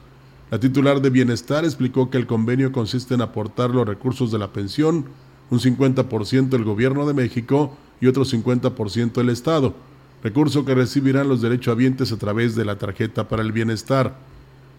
[0.51, 4.51] La titular de Bienestar explicó que el convenio consiste en aportar los recursos de la
[4.51, 5.05] pensión,
[5.51, 9.75] un 50% el Gobierno de México y otro 50% el Estado,
[10.23, 14.17] recurso que recibirán los derechohabientes a través de la tarjeta para el bienestar.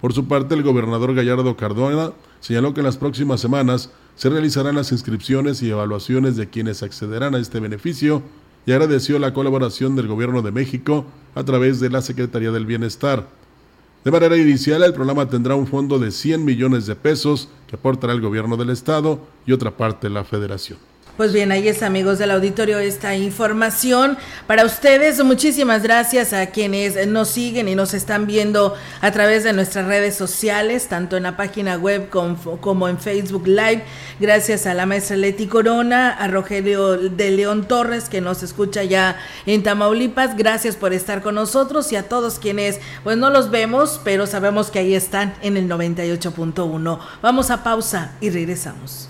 [0.01, 4.75] Por su parte, el gobernador Gallardo Cardona señaló que en las próximas semanas se realizarán
[4.75, 8.23] las inscripciones y evaluaciones de quienes accederán a este beneficio
[8.67, 13.29] y agradeció la colaboración del Gobierno de México a través de la Secretaría del Bienestar.
[14.05, 18.15] De manera inicial, el programa tendrá un fondo de 100 millones de pesos que aportará
[18.15, 20.79] el gobierno del estado y otra parte la federación.
[21.21, 24.17] Pues bien, ahí es amigos del auditorio esta información
[24.47, 25.23] para ustedes.
[25.23, 30.15] Muchísimas gracias a quienes nos siguen y nos están viendo a través de nuestras redes
[30.15, 33.85] sociales, tanto en la página web como, en Facebook Live.
[34.19, 39.19] Gracias a la maestra Leti Corona, a Rogelio de León Torres que nos escucha ya
[39.45, 40.39] en Tamaulipas.
[40.39, 44.71] Gracias por estar con nosotros y a todos quienes pues no los vemos, pero sabemos
[44.71, 46.99] que ahí están en el 98.1.
[47.21, 49.10] Vamos a pausa y regresamos.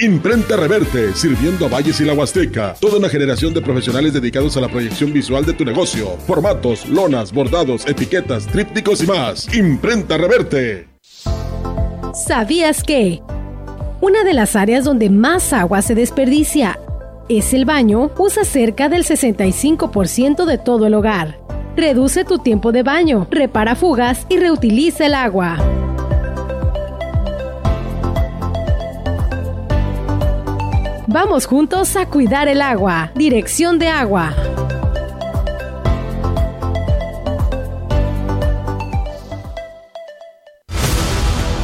[0.00, 2.76] Imprenta Reverte, sirviendo a Valles y la Huasteca.
[2.80, 6.10] Toda una generación de profesionales dedicados a la proyección visual de tu negocio.
[6.24, 9.52] Formatos, lonas, bordados, etiquetas, trípticos y más.
[9.52, 10.86] Imprenta Reverte.
[12.14, 13.22] ¿Sabías que?
[14.00, 16.78] Una de las áreas donde más agua se desperdicia
[17.28, 21.40] es el baño, usa cerca del 65% de todo el hogar.
[21.76, 25.58] Reduce tu tiempo de baño, repara fugas y reutiliza el agua.
[31.10, 33.10] Vamos juntos a cuidar el agua.
[33.14, 34.34] Dirección de agua.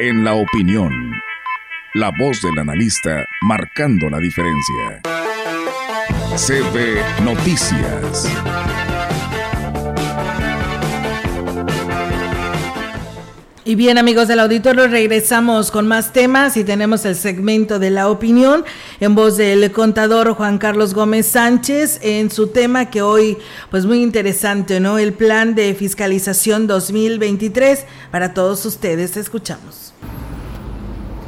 [0.00, 0.92] En la opinión,
[1.94, 5.02] la voz del analista marcando la diferencia.
[6.36, 8.28] CB Noticias.
[13.68, 18.08] Y bien amigos del auditorio, regresamos con más temas y tenemos el segmento de la
[18.08, 18.64] opinión
[19.00, 23.36] en voz del contador Juan Carlos Gómez Sánchez en su tema que hoy
[23.70, 24.96] pues muy interesante, ¿no?
[24.98, 29.18] El plan de fiscalización 2023 para todos ustedes.
[29.18, 29.87] Escuchamos.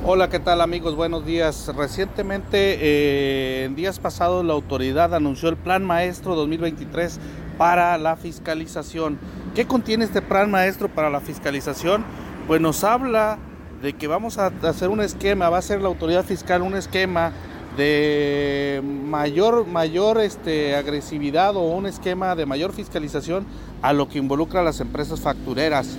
[0.03, 0.96] Hola, ¿qué tal amigos?
[0.96, 1.70] Buenos días.
[1.76, 7.20] Recientemente, eh, en días pasados, la autoridad anunció el Plan Maestro 2023
[7.59, 9.18] para la fiscalización.
[9.55, 12.03] ¿Qué contiene este Plan Maestro para la fiscalización?
[12.46, 13.36] Pues nos habla
[13.82, 17.32] de que vamos a hacer un esquema, va a ser la autoridad fiscal un esquema
[17.76, 23.44] de mayor, mayor este, agresividad o un esquema de mayor fiscalización
[23.82, 25.98] a lo que involucra a las empresas factureras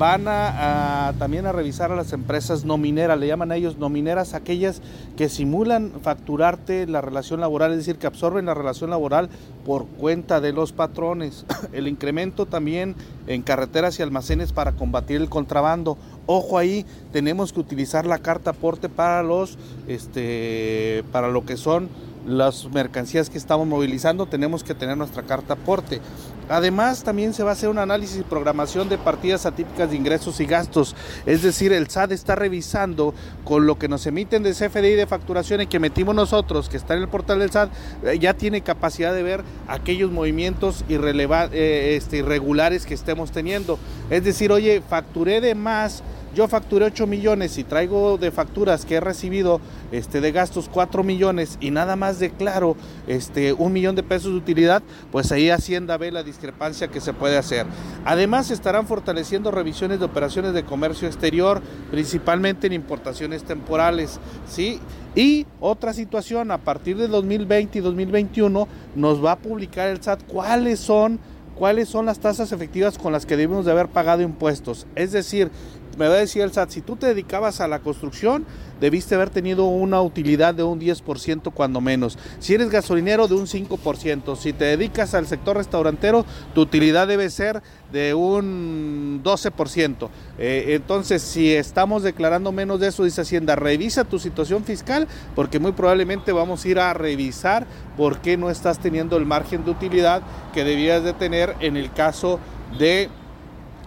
[0.00, 3.90] van a, también a revisar a las empresas no mineras, le llaman a ellos no
[3.90, 4.80] mineras, aquellas
[5.14, 9.28] que simulan facturarte la relación laboral, es decir, que absorben la relación laboral
[9.66, 11.44] por cuenta de los patrones.
[11.74, 12.96] El incremento también
[13.26, 15.98] en carreteras y almacenes para combatir el contrabando.
[16.24, 21.90] Ojo ahí, tenemos que utilizar la carta aporte para los, este, para lo que son
[22.26, 26.00] las mercancías que estamos movilizando, tenemos que tener nuestra carta aporte.
[26.50, 30.40] Además, también se va a hacer un análisis y programación de partidas atípicas de ingresos
[30.40, 30.96] y gastos.
[31.24, 35.60] Es decir, el SAT está revisando con lo que nos emiten de CFDI de facturación
[35.60, 37.70] y que metimos nosotros, que está en el portal del SAT,
[38.04, 43.78] eh, ya tiene capacidad de ver aquellos movimientos eh, este, irregulares que estemos teniendo.
[44.10, 46.02] Es decir, oye, facturé de más
[46.34, 51.02] yo facturé 8 millones y traigo de facturas que he recibido este, de gastos 4
[51.02, 52.76] millones y nada más declaro
[53.08, 57.12] este, un millón de pesos de utilidad, pues ahí Hacienda ve la discrepancia que se
[57.12, 57.66] puede hacer.
[58.06, 61.60] Además, estarán fortaleciendo revisiones de operaciones de comercio exterior,
[61.90, 64.18] principalmente en importaciones temporales.
[64.48, 64.80] ¿sí?
[65.14, 70.22] Y otra situación, a partir de 2020 y 2021 nos va a publicar el SAT
[70.26, 71.20] cuáles son
[71.60, 74.86] cuáles son las tasas efectivas con las que debemos de haber pagado impuestos.
[74.94, 75.50] Es decir,
[76.00, 78.46] me va a decir el SAT, si tú te dedicabas a la construcción,
[78.80, 82.18] debiste haber tenido una utilidad de un 10% cuando menos.
[82.38, 84.34] Si eres gasolinero, de un 5%.
[84.34, 86.24] Si te dedicas al sector restaurantero,
[86.54, 90.08] tu utilidad debe ser de un 12%.
[90.38, 95.58] Eh, entonces, si estamos declarando menos de eso, dice Hacienda, revisa tu situación fiscal porque
[95.58, 97.66] muy probablemente vamos a ir a revisar
[97.98, 100.22] por qué no estás teniendo el margen de utilidad
[100.54, 102.40] que debías de tener en el caso
[102.78, 103.10] de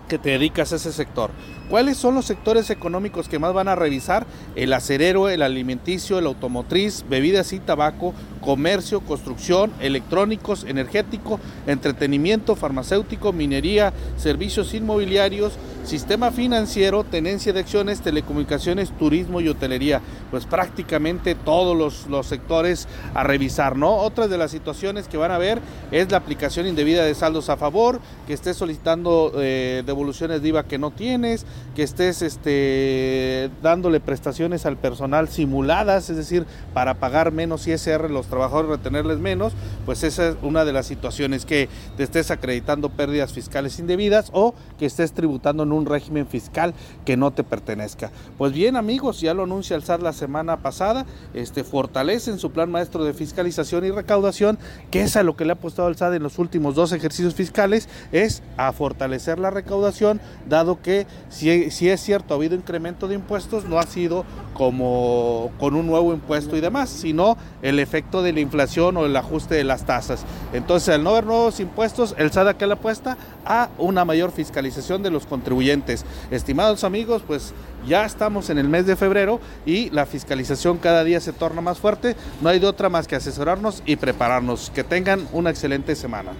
[0.07, 1.32] que te dedicas a ese sector.
[1.74, 4.28] ¿Cuáles son los sectores económicos que más van a revisar?
[4.55, 8.13] El acerero, el alimenticio, el automotriz, bebidas y tabaco,
[8.44, 15.54] comercio, construcción, electrónicos, energético, entretenimiento, farmacéutico, minería, servicios inmobiliarios,
[15.86, 20.02] sistema financiero, tenencia de acciones, telecomunicaciones, turismo y hotelería.
[20.30, 23.96] Pues prácticamente todos los, los sectores a revisar, ¿no?
[23.96, 25.60] Otra de las situaciones que van a ver
[25.91, 30.64] es la aplicación indebida de saldos a favor, que estés solicitando eh, devoluciones de IVA
[30.64, 37.32] que no tienes, que estés este, dándole prestaciones al personal simuladas, es decir, para pagar
[37.32, 39.53] menos ISR los trabajadores, retenerles menos,
[39.86, 44.55] pues esa es una de las situaciones que te estés acreditando pérdidas fiscales indebidas o
[44.79, 46.73] que estés tributando en un régimen fiscal
[47.05, 48.09] que no te pertenezca.
[48.39, 51.05] Pues bien amigos, ya lo anuncia el SAT la semana pasada,
[51.36, 54.57] este, fortalecen su plan maestro de fiscalización y recaudación,
[54.89, 57.36] que es a lo que le ha apostado el SAT en los últimos dos ejercicios
[57.36, 60.19] fiscales, es a fortalecer la recaudación,
[60.49, 64.25] dado que si, si es cierto, ha habido incremento de impuestos, no ha sido
[64.55, 69.15] como con un nuevo impuesto y demás, sino el efecto de la inflación o el
[69.15, 70.26] ajuste de las tasas.
[70.53, 75.03] Entonces, al no haber nuevos impuestos, el SAT que le apuesta a una mayor fiscalización
[75.03, 76.05] de los contribuyentes.
[76.32, 77.53] Estimados amigos, pues
[77.88, 81.80] ya estamos en el mes de febrero y la fiscalización cada día se torna más
[81.80, 82.15] fuerte.
[82.41, 84.71] No hay de otra más que asesorarnos y prepararnos.
[84.74, 86.32] Que tengan una excelente semana.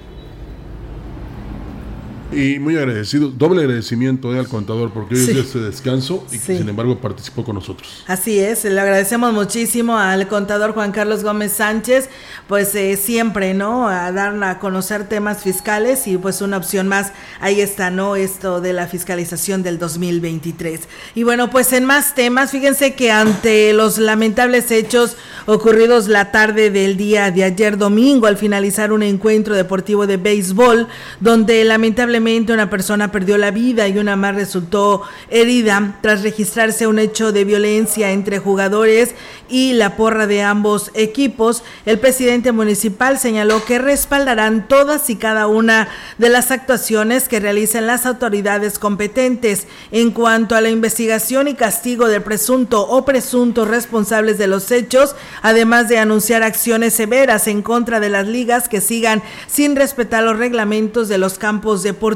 [2.36, 6.58] Y muy agradecido, doble agradecimiento eh, al contador porque hoy es este descanso y que
[6.58, 8.04] sin embargo participó con nosotros.
[8.08, 12.10] Así es, le agradecemos muchísimo al contador Juan Carlos Gómez Sánchez,
[12.48, 13.88] pues eh, siempre, ¿no?
[13.88, 18.16] A dar a conocer temas fiscales y pues una opción más, ahí está, ¿no?
[18.16, 20.82] Esto de la fiscalización del 2023.
[21.16, 26.72] Y bueno, pues en más temas, fíjense que ante los lamentables hechos ocurridos la tarde
[26.72, 30.88] del día de ayer domingo al finalizar un encuentro deportivo de béisbol,
[31.20, 36.98] donde lamentablemente una persona perdió la vida y una más resultó herida tras registrarse un
[36.98, 39.14] hecho de violencia entre jugadores
[39.50, 41.64] y la porra de ambos equipos.
[41.86, 47.88] El presidente municipal señaló que respaldarán todas y cada una de las actuaciones que realicen
[47.88, 54.38] las autoridades competentes en cuanto a la investigación y castigo del presunto o presuntos responsables
[54.38, 59.22] de los hechos, además de anunciar acciones severas en contra de las ligas que sigan
[59.48, 62.13] sin respetar los reglamentos de los campos deportivos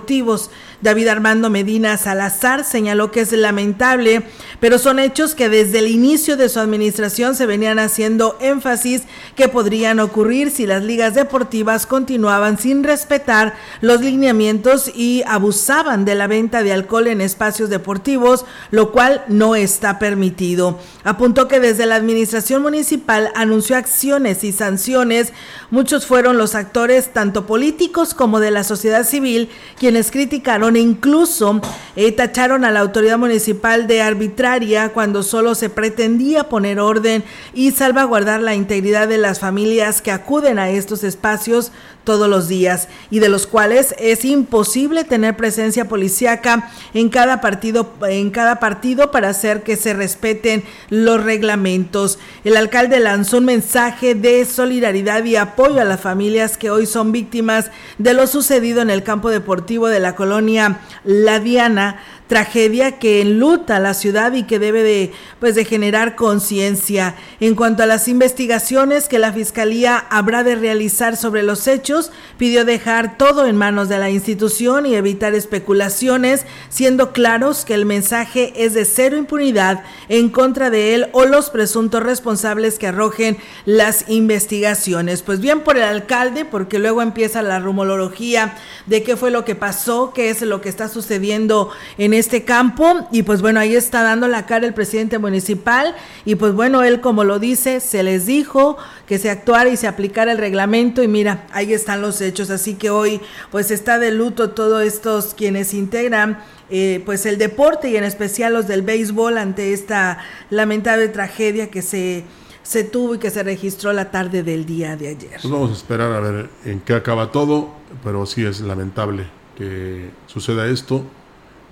[0.81, 4.23] David Armando Medina Salazar señaló que es lamentable,
[4.59, 9.03] pero son hechos que desde el inicio de su administración se venían haciendo énfasis
[9.35, 16.15] que podrían ocurrir si las ligas deportivas continuaban sin respetar los lineamientos y abusaban de
[16.15, 20.79] la venta de alcohol en espacios deportivos, lo cual no está permitido.
[21.03, 25.33] Apuntó que desde la administración municipal anunció acciones y sanciones.
[25.71, 31.61] Muchos fueron los actores, tanto políticos como de la sociedad civil, quienes criticaron e incluso
[31.95, 37.23] eh, tacharon a la autoridad municipal de arbitraria cuando solo se pretendía poner orden
[37.53, 41.71] y salvaguardar la integridad de las familias que acuden a estos espacios
[42.03, 47.93] todos los días y de los cuales es imposible tener presencia policíaca en cada partido
[48.07, 52.17] en cada partido para hacer que se respeten los reglamentos.
[52.45, 57.11] El alcalde lanzó un mensaje de solidaridad y apoyo a las familias que hoy son
[57.11, 61.97] víctimas de lo sucedido en el campo deportivo de la colonia La Diana
[62.27, 67.15] tragedia que enluta la ciudad y que debe de, pues, de generar conciencia.
[67.39, 72.65] En cuanto a las investigaciones que la Fiscalía habrá de realizar sobre los hechos, pidió
[72.65, 78.53] dejar todo en manos de la institución y evitar especulaciones, siendo claros que el mensaje
[78.55, 84.09] es de cero impunidad en contra de él o los presuntos responsables que arrojen las
[84.09, 85.21] investigaciones.
[85.21, 88.55] Pues bien por el alcalde, porque luego empieza la rumorología
[88.85, 93.07] de qué fue lo que pasó, qué es lo que está sucediendo en este campo
[93.11, 95.95] y pues bueno, ahí está dando la cara el presidente municipal
[96.25, 99.87] y pues bueno, él como lo dice, se les dijo que se actuara y se
[99.87, 104.11] aplicara el reglamento y mira, ahí están los hechos, así que hoy pues está de
[104.11, 106.39] luto todos estos quienes integran
[106.69, 110.17] eh, pues el deporte y en especial los del béisbol ante esta
[110.49, 112.25] lamentable tragedia que se
[112.67, 115.39] se tuvo y que se registró la tarde del día de ayer.
[115.41, 117.69] Pues vamos a esperar a ver en qué acaba todo,
[118.03, 121.03] pero sí es lamentable que suceda esto.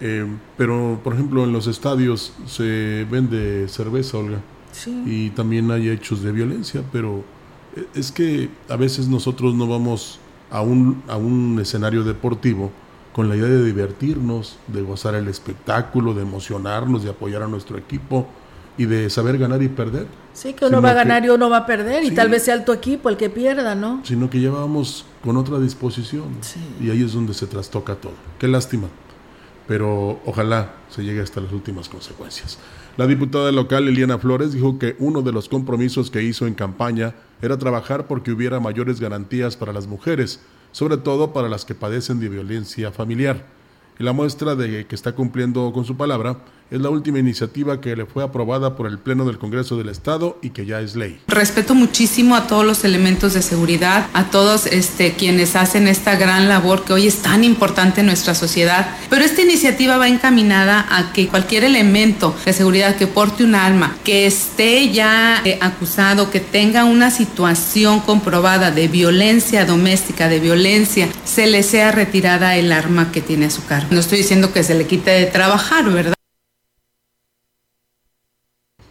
[0.02, 0.26] Eh,
[0.58, 4.40] pero, por ejemplo, en los estadios se vende cerveza, Olga.
[5.06, 7.24] Y también hay hechos de violencia, pero
[7.76, 10.20] eh, es que a veces nosotros no vamos
[10.52, 12.72] a un, a un escenario deportivo
[13.14, 17.78] con la idea de divertirnos, de gozar el espectáculo, de emocionarnos, de apoyar a nuestro
[17.78, 18.28] equipo
[18.78, 20.08] y de saber ganar y perder.
[20.34, 22.56] Sí, que uno va a ganar y uno va a perder, y tal vez sea
[22.56, 24.02] el tu equipo el que pierda, ¿no?
[24.04, 26.26] Sino que llevábamos con otra disposición.
[26.82, 28.12] Y ahí es donde se trastoca todo.
[28.38, 28.90] Qué lástima
[29.68, 32.58] pero ojalá se llegue hasta las últimas consecuencias.
[32.98, 37.14] La diputada local Eliana Flores dijo que uno de los compromisos que hizo en campaña
[37.42, 40.40] era trabajar porque hubiera mayores garantías para las mujeres,
[40.72, 43.46] sobre todo para las que padecen de violencia familiar.
[44.00, 46.38] Y la muestra de que está cumpliendo con su palabra
[46.72, 50.38] es la última iniciativa que le fue aprobada por el Pleno del Congreso del Estado
[50.42, 51.20] y que ya es ley.
[51.28, 56.50] Respeto muchísimo a todos los elementos de seguridad, a todos este, quienes hacen esta gran
[56.50, 61.14] labor que hoy es tan importante en nuestra sociedad, pero esta iniciativa va encaminada a
[61.14, 66.40] que cualquier elemento de seguridad que porte un arma, que esté ya eh, acusado, que
[66.40, 73.12] tenga una situación comprobada de violencia doméstica, de violencia, se le sea retirada el arma
[73.12, 73.88] que tiene a su cargo.
[73.92, 76.15] No estoy diciendo que se le quite de trabajar, ¿verdad?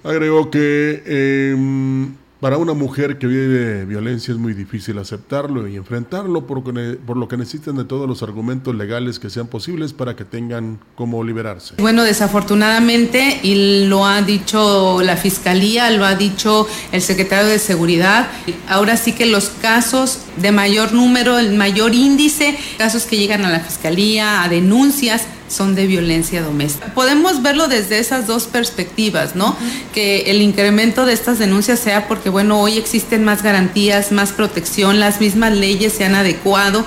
[0.05, 6.47] Agregó que em, para una mujer que vive violencia es muy difícil aceptarlo y enfrentarlo,
[6.47, 10.27] por, por, lo que necesitan de todos los argumentos legales que sean posibles para que
[10.27, 11.77] tengan cómo liberarse.
[11.79, 18.29] Bueno, desafortunadamente, y lo ha dicho la Fiscalía, lo ha dicho el secretario de Seguridad,
[18.69, 23.51] ahora sí que los casos de mayor número, el mayor índice, casos que llegan a
[23.51, 25.23] la Fiscalía, a denuncias,
[25.55, 26.93] son de violencia doméstica.
[26.95, 29.57] Podemos verlo desde esas dos perspectivas, ¿no?
[29.93, 35.01] Que el incremento de estas denuncias sea porque, bueno, hoy existen más garantías, más protección,
[35.01, 36.85] las mismas leyes se han adecuado.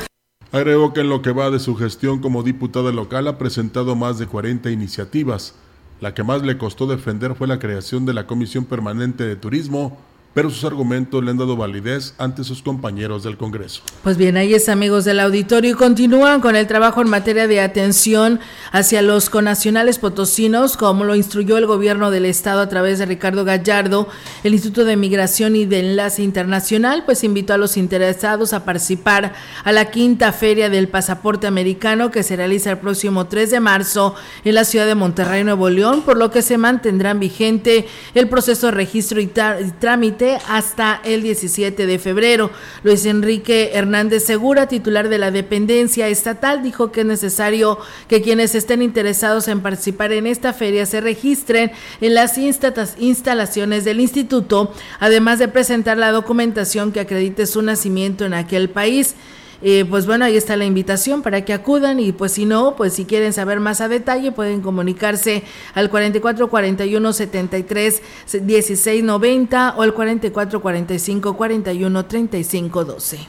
[0.51, 4.17] Agregó que en lo que va de su gestión como diputada local ha presentado más
[4.17, 5.55] de 40 iniciativas.
[5.99, 9.97] La que más le costó defender fue la creación de la Comisión Permanente de Turismo,
[10.33, 13.81] pero sus argumentos le han dado validez ante sus compañeros del Congreso.
[14.03, 17.59] Pues bien, ahí es amigos del auditorio y continúan con el trabajo en materia de
[17.59, 18.39] atención
[18.71, 23.45] hacia los conacionales potosinos, como lo instruyó el gobierno del estado a través de Ricardo
[23.45, 24.07] Gallardo,
[24.43, 29.33] el Instituto de Migración y de Enlace Internacional, pues invitó a los interesados a participar
[29.63, 34.13] a la quinta feria del pasaporte americano que se realiza el próximo 3 de marzo
[34.43, 38.67] en la ciudad de Monterrey, Nuevo León, por lo que se mantendrán vigente el proceso
[38.67, 42.51] de registro y trámite hasta el 17 de febrero.
[42.83, 48.55] Luis Enrique Hernández Segura, titular de la dependencia estatal, dijo que es necesario que quienes
[48.55, 51.71] estén interesados en participar en esta feria se registren
[52.01, 58.33] en las instalaciones del instituto, además de presentar la documentación que acredite su nacimiento en
[58.33, 59.15] aquel país.
[59.61, 62.93] Eh, pues bueno, ahí está la invitación para que acudan y pues si no, pues
[62.93, 65.43] si quieren saber más a detalle pueden comunicarse
[65.73, 68.01] al 44 41 73
[68.43, 73.19] 16 90 o al 44 45 41 35 12.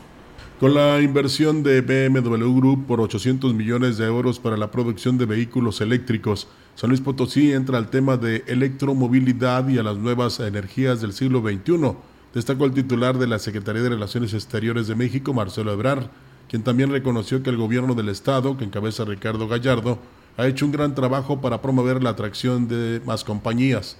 [0.60, 5.24] Con la inversión de BMW Group por 800 millones de euros para la producción de
[5.24, 11.00] vehículos eléctricos, San Luis Potosí entra al tema de electromovilidad y a las nuevas energías
[11.00, 11.96] del siglo XXI
[12.34, 16.10] destacó el titular de la Secretaría de Relaciones Exteriores de México, Marcelo Ebrar,
[16.48, 19.98] quien también reconoció que el gobierno del Estado, que encabeza Ricardo Gallardo,
[20.36, 23.96] ha hecho un gran trabajo para promover la atracción de más compañías.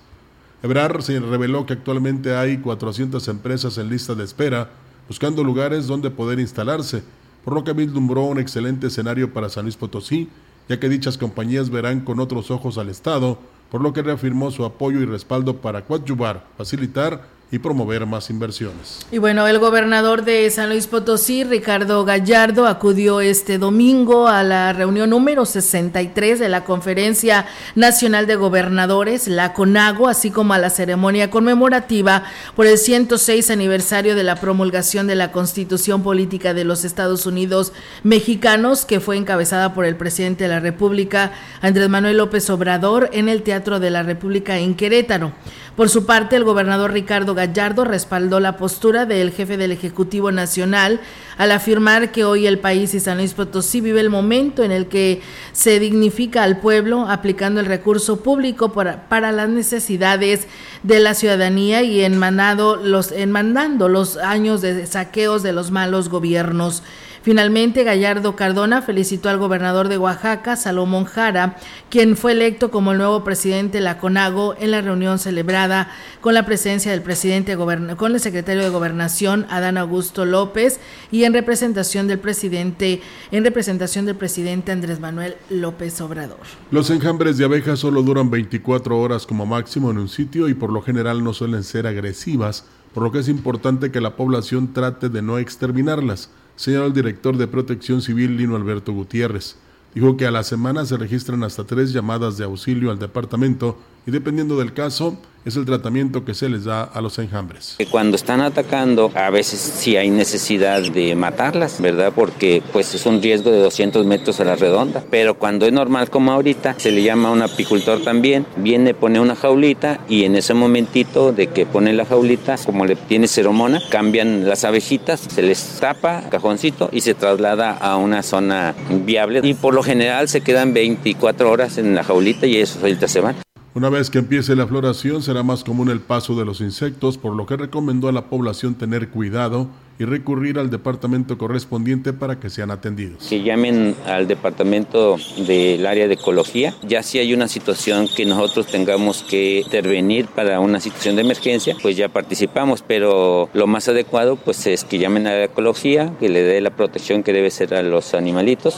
[0.62, 4.70] Ebrar se reveló que actualmente hay 400 empresas en lista de espera,
[5.09, 7.02] buscando lugares donde poder instalarse,
[7.44, 10.28] por lo que vislumbró un excelente escenario para San Luis Potosí,
[10.68, 13.38] ya que dichas compañías verán con otros ojos al Estado,
[13.70, 19.06] por lo que reafirmó su apoyo y respaldo para coadyuvar, facilitar y promover más inversiones.
[19.10, 24.74] Y bueno, el gobernador de San Luis Potosí, Ricardo Gallardo, acudió este domingo a la
[24.74, 30.68] reunión número 63 de la Conferencia Nacional de Gobernadores, la CONAGO, así como a la
[30.68, 36.84] ceremonia conmemorativa por el 106 aniversario de la promulgación de la Constitución Política de los
[36.84, 37.72] Estados Unidos
[38.02, 43.30] Mexicanos, que fue encabezada por el presidente de la República, Andrés Manuel López Obrador, en
[43.30, 45.32] el Teatro de la República en Querétaro.
[45.78, 50.98] Por su parte, el gobernador Ricardo Gallardo respaldó la postura del jefe del Ejecutivo Nacional
[51.36, 54.88] al afirmar que hoy el país y San Luis Potosí vive el momento en el
[54.88, 55.22] que
[55.52, 60.48] se dignifica al pueblo aplicando el recurso público para, para las necesidades
[60.82, 66.82] de la ciudadanía y enmanando los, enmandando los años de saqueos de los malos gobiernos.
[67.28, 71.59] Finalmente, Gallardo Cardona felicitó al gobernador de Oaxaca, Salomón Jara,
[71.90, 75.90] quien fue electo como el nuevo presidente de la CONAGO en la reunión celebrada
[76.22, 77.55] con la presencia del presidente
[77.98, 80.80] con el secretario de Gobernación, Adán Augusto López,
[81.10, 86.38] y en representación del presidente, en representación del presidente Andrés Manuel López Obrador.
[86.70, 90.72] Los enjambres de abejas solo duran 24 horas como máximo en un sitio y por
[90.72, 92.64] lo general no suelen ser agresivas,
[92.98, 97.36] por lo que es importante que la población trate de no exterminarlas señaló el director
[97.36, 99.54] de Protección Civil Lino Alberto Gutiérrez.
[99.94, 104.10] Dijo que a la semana se registran hasta tres llamadas de auxilio al departamento y
[104.10, 105.16] dependiendo del caso,
[105.48, 107.76] es el tratamiento que se les da a los enjambres.
[107.90, 112.12] Cuando están atacando, a veces sí hay necesidad de matarlas, ¿verdad?
[112.14, 115.02] Porque pues es un riesgo de 200 metros a la redonda.
[115.10, 119.20] Pero cuando es normal como ahorita, se le llama a un apicultor también, viene, pone
[119.20, 123.80] una jaulita y en ese momentito de que pone la jaulita, como le tiene ceromona,
[123.90, 129.40] cambian las abejitas, se les tapa cajoncito y se traslada a una zona viable.
[129.42, 133.20] Y por lo general se quedan 24 horas en la jaulita y esos ahorita se
[133.20, 133.36] van.
[133.78, 137.36] Una vez que empiece la floración será más común el paso de los insectos, por
[137.36, 139.68] lo que recomendó a la población tener cuidado
[140.00, 143.28] y recurrir al departamento correspondiente para que sean atendidos.
[143.28, 148.66] Que llamen al departamento del área de ecología, ya si hay una situación que nosotros
[148.66, 154.34] tengamos que intervenir para una situación de emergencia, pues ya participamos, pero lo más adecuado
[154.34, 157.74] pues es que llamen a la ecología, que le dé la protección que debe ser
[157.74, 158.74] a los animalitos,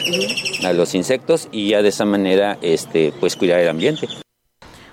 [0.62, 4.06] a los insectos y ya de esa manera este pues cuidar el ambiente.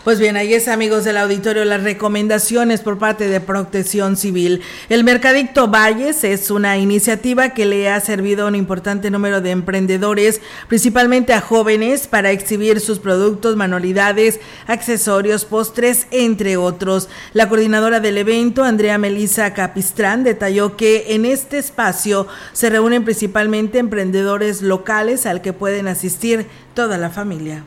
[0.07, 4.61] Pues bien, ahí es amigos del auditorio las recomendaciones por parte de Protección Civil.
[4.88, 9.51] El Mercadicto Valles es una iniciativa que le ha servido a un importante número de
[9.51, 10.39] emprendedores,
[10.69, 17.09] principalmente a jóvenes, para exhibir sus productos, manualidades, accesorios, postres, entre otros.
[17.34, 23.77] La coordinadora del evento, Andrea Melisa Capistrán, detalló que en este espacio se reúnen principalmente
[23.77, 27.65] emprendedores locales al que pueden asistir toda la familia.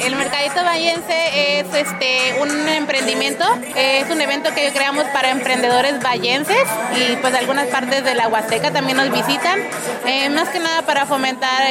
[0.00, 3.44] El Mercadito Vallense es este un emprendimiento,
[3.76, 6.64] es un evento que creamos para emprendedores vallenses
[6.96, 9.60] y pues algunas partes de la Huasteca también nos visitan,
[10.06, 11.68] eh, más que nada para fomentar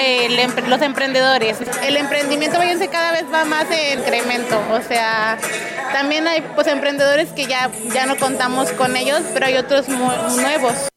[0.68, 1.58] los emprendedores.
[1.84, 5.38] El emprendimiento vallense cada vez va más en incremento, o sea,
[5.92, 10.92] también hay pues emprendedores que ya, ya no contamos con ellos, pero hay otros nuevos.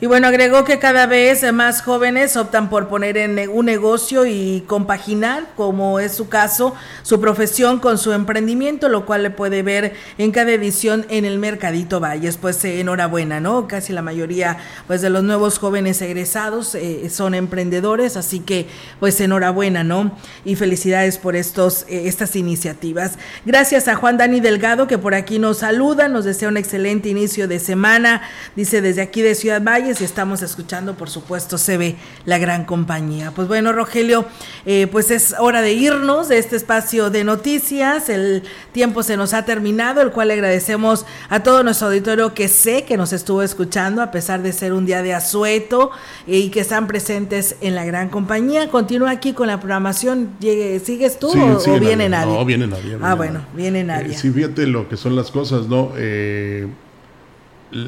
[0.00, 4.64] Y bueno, agregó que cada vez más jóvenes optan por poner en un negocio y
[4.66, 9.94] compaginar, como es su caso, su profesión con su emprendimiento, lo cual le puede ver
[10.18, 12.38] en cada edición en el Mercadito Valles.
[12.38, 13.68] Pues eh, enhorabuena, ¿no?
[13.68, 14.58] Casi la mayoría
[14.88, 18.66] pues de los nuevos jóvenes egresados eh, son emprendedores, así que
[18.98, 20.10] pues enhorabuena, ¿no?
[20.44, 23.12] Y felicidades por estos eh, estas iniciativas.
[23.46, 27.46] Gracias a Juan Dani Delgado que por aquí nos saluda, nos desea un excelente inicio
[27.46, 28.22] de semana.
[28.56, 31.96] Dice desde aquí de Ciudad Valles y estamos escuchando, por supuesto, se ve
[32.26, 33.32] la gran compañía.
[33.32, 34.24] Pues bueno, Rogelio,
[34.66, 38.08] eh, pues es hora de irnos de este espacio de noticias.
[38.08, 42.46] El tiempo se nos ha terminado, el cual le agradecemos a todo nuestro auditorio que
[42.46, 45.90] sé que nos estuvo escuchando, a pesar de ser un día de asueto
[46.24, 48.68] y que están presentes en la gran compañía.
[48.68, 50.30] Continúa aquí con la programación.
[50.40, 52.32] ¿Sigues tú o, viene nadie?
[52.32, 52.96] No, viene nadie.
[53.02, 54.16] ah, bueno, viene eh, nadie.
[54.16, 55.90] sí, fíjate lo que son las cosas, ¿no?
[55.96, 56.68] Eh,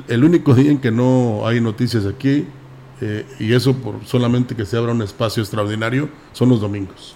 [0.09, 2.47] el único día en que no hay noticias aquí,
[3.01, 7.15] eh, y eso por solamente que se abra un espacio extraordinario, son los domingos.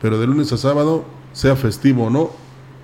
[0.00, 2.30] Pero de lunes a sábado, sea festivo o no,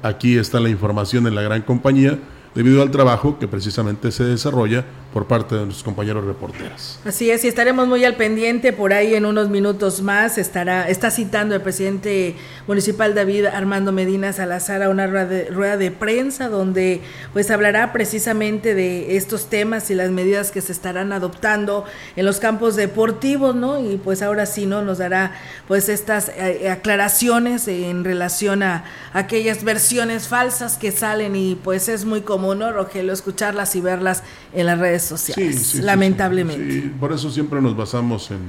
[0.03, 2.19] aquí está la información en la gran compañía
[2.55, 6.99] debido al trabajo que precisamente se desarrolla por parte de nuestros compañeros reporteros.
[7.05, 10.39] Así es, y estaremos muy al pendiente por ahí en unos minutos más.
[10.39, 12.35] Estará, está citando el presidente
[12.67, 17.01] municipal David Armando Medina Salazar a una rueda de, rueda de prensa donde
[17.33, 21.85] pues hablará precisamente de estos temas y las medidas que se estarán adoptando
[22.17, 23.81] en los campos deportivos, ¿no?
[23.81, 24.83] Y pues ahora sí, ¿no?
[24.83, 25.33] Nos dará
[25.69, 32.05] pues estas eh, aclaraciones en relación a aquellas versiones falsas que salen y pues es
[32.05, 33.13] muy común ¿no, Rogelio?
[33.13, 34.23] Escucharlas y verlas
[34.53, 36.93] en las redes sociales, lamentablemente.
[36.99, 38.41] por eso siempre nos basamos en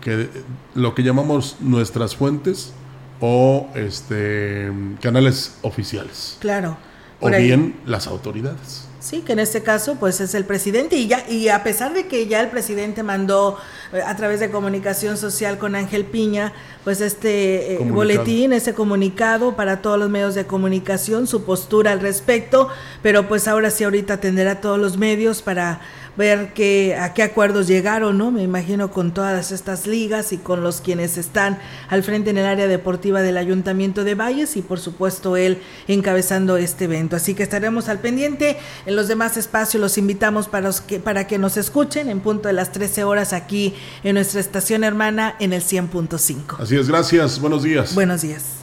[0.00, 0.28] que
[0.74, 2.72] lo que llamamos nuestras fuentes
[3.20, 4.70] o este
[5.00, 6.36] canales oficiales.
[6.40, 6.76] Claro.
[7.20, 8.88] O bien las autoridades.
[9.02, 12.06] Sí, que en este caso pues es el presidente y ya y a pesar de
[12.06, 13.58] que ya el presidente mandó
[13.92, 16.52] eh, a través de comunicación social con Ángel Piña
[16.84, 21.98] pues este eh, boletín, ese comunicado para todos los medios de comunicación, su postura al
[21.98, 22.68] respecto,
[23.02, 25.80] pero pues ahora sí ahorita atenderá a todos los medios para
[26.16, 28.30] ver qué, a qué acuerdos llegaron, ¿no?
[28.30, 31.58] Me imagino con todas estas ligas y con los quienes están
[31.88, 35.58] al frente en el área deportiva del Ayuntamiento de Valles y por supuesto él
[35.88, 37.16] encabezando este evento.
[37.16, 38.58] Así que estaremos al pendiente.
[38.86, 42.54] En los demás espacios los invitamos para, que, para que nos escuchen en punto de
[42.54, 43.74] las 13 horas aquí
[44.04, 46.60] en nuestra estación hermana en el 100.5.
[46.60, 47.40] Así es, gracias.
[47.40, 47.94] Buenos días.
[47.94, 48.62] Buenos días.